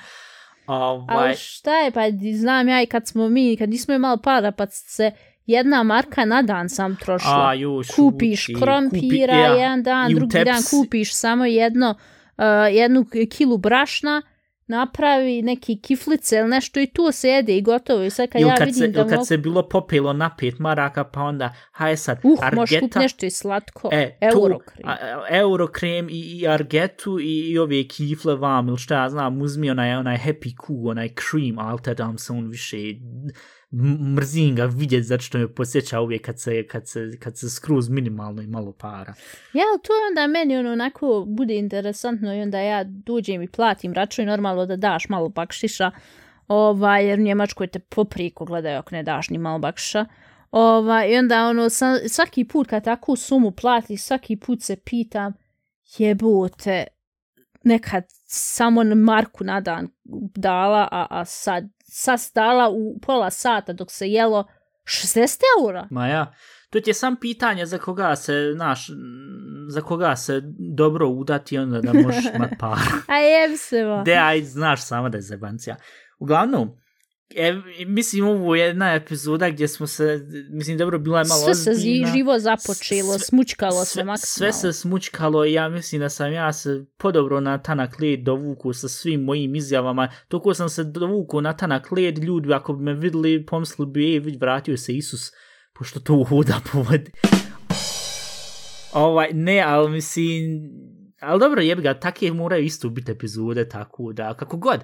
[0.67, 2.01] ovaj, Ali šta je, pa
[2.37, 5.11] znam ja i kad smo mi, kad nismo imali para, pa se
[5.47, 7.49] jedna marka na dan sam trošila.
[7.49, 10.77] A, jo, šuti, kupiš krompira kupi- ja, jedan dan, drugi dan tepsi.
[10.77, 11.95] kupiš samo jedno,
[12.39, 14.23] uh, jednu kilu brašna,
[14.67, 18.03] napravi neki kiflice ili nešto i to se jede i gotovo.
[18.03, 19.27] I sad kad Ili ja kad, vidim se, da ili kad mogu...
[19.27, 23.27] se bilo popelo na pet maraka, pa onda, haj sad, Uh, možeš kupiti argeta, nešto
[23.27, 23.89] i slatko.
[23.93, 24.89] e, Eurokrem.
[24.89, 24.97] A,
[25.29, 29.95] eurokrem i, i argetu i, i ove kifle vam, ili šta ja znam, uzmi onaj,
[29.97, 32.77] onaj happy cool, onaj cream, ali te dam se on više,
[34.17, 37.89] mrzim ga vidjet, zato što me posjeća uvijek kad se, kad se, kad se skroz
[37.89, 39.15] minimalno i malo para.
[39.53, 43.49] Ja, ali to je onda meni ono onako bude interesantno i onda ja dođem i
[43.49, 45.91] platim račun i normalno da daš malo bakšiša,
[46.49, 50.07] ovaj, jer u Njemačkoj te popriko gledaju ako ne daš ni malo bakšiša.
[50.51, 55.33] Ovaj, I onda ono, sa, svaki put kad takvu sumu plati, svaki put se pitam,
[55.99, 56.85] jebote,
[57.65, 59.89] nekad samo na marku na dan
[60.37, 64.45] dala, a, a sad, sad dala u pola sata dok se jelo
[64.85, 65.89] 60 eura.
[65.91, 66.35] Ma ja,
[66.71, 68.87] to ti je sam pitanje za koga se, naš,
[69.69, 70.43] za koga se
[70.77, 72.81] dobro udati onda da možeš imat para.
[73.09, 74.03] A jem se va.
[74.03, 75.77] De, aj, znaš sama da je zebancija.
[76.19, 76.71] Uglavnom,
[77.37, 80.21] e, mislim, ovo je jedna epizoda gdje smo se,
[80.51, 82.07] mislim, dobro, bila je malo Sve se zi- ozbiljna.
[82.09, 82.75] živo započelo,
[83.09, 84.53] Sve- smučkalo se sve, maksimalno.
[84.53, 88.73] sve se smučkalo i ja mislim da sam ja se podobro na tanak led dovuku
[88.73, 90.09] sa svim mojim izjavama.
[90.29, 94.21] Toko sam se dovuku na tanak led, ljudi ako bi me vidjeli, pomislili bi, e,
[94.21, 95.31] vid, vratio se Isus,
[95.75, 97.11] pošto to hoda po vodi.
[98.93, 100.43] Ovaj, ne, ali mislim,
[101.21, 104.81] ali dobro, jebi ga, takve moraju isto biti epizode, tako da, kako god.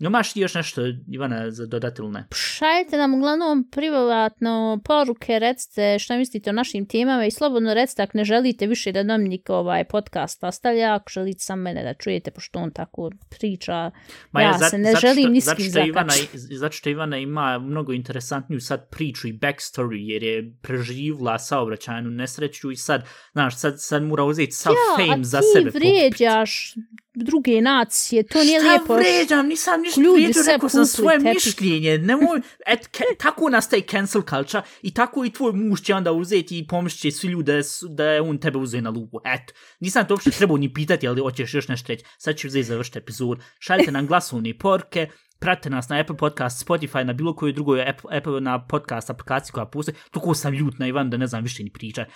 [0.00, 2.26] Imaš ti još nešto, Ivana, za dodati ili ne?
[2.32, 8.18] Šaljite nam uglavnom privatno poruke, recite šta mislite o našim temama i slobodno recite ako
[8.18, 12.58] ne želite više da Dominik ovaj podcast ostavlja, ako želite sam mene da čujete, pošto
[12.58, 13.90] on tako priča.
[14.34, 16.38] ja za- se ne zato želim što- ni s kim što zakačiti.
[16.38, 22.70] zato što Ivana ima mnogo interesantniju sad priču i backstory, jer je preživla saobraćajnu nesreću
[22.70, 25.64] i sad, znaš, sad, sad mora uzeti sav Ja, fame a za ti sebe.
[25.64, 25.80] pokupit.
[25.82, 26.74] vrijeđaš
[27.16, 28.94] druge nacije, to nije Šta lijepo.
[28.94, 31.34] vređam, nisam ništa Ljudi sve rekao sam svoje tepih.
[31.34, 36.12] mišljenje, nemoj, et, ke, tako nastaje cancel culture i tako i tvoj muž će onda
[36.12, 37.52] uzeti i pomišće svi ljudi
[37.90, 41.20] da, je on tebe uzeo na lupu, eto, nisam to uopšte trebao ni pitati, ali
[41.20, 45.08] hoćeš još nešto reći, sad ću uzeti završiti epizod, šaljite nam glasovne porke,
[45.40, 49.52] pratite nas na Apple Podcast, Spotify, na bilo kojoj drugoj Apple, Apple na podcast aplikaciji
[49.52, 52.06] koja postoji, toliko sam ljut na Ivan da ne znam više ni priča.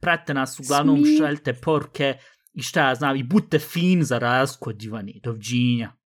[0.00, 2.14] Pratite nas, uglavnom šaljite porke
[2.52, 5.97] i šta ja znam, i budite fin za razliku od Ivani, doviđenja.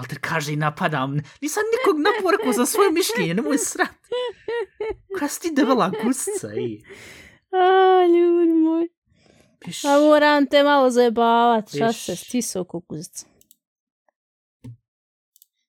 [0.00, 1.20] Ali te kaže i napadam.
[1.40, 3.88] Nisam nikog naporkao za svoje mišljenje, nemoj srat.
[5.18, 6.82] Kada si ti debela gusca, ej.
[7.52, 8.88] A, ljudi moj.
[9.58, 9.84] Piš.
[9.84, 13.26] A moram te malo zajebavat, šta se stisao kukuzica.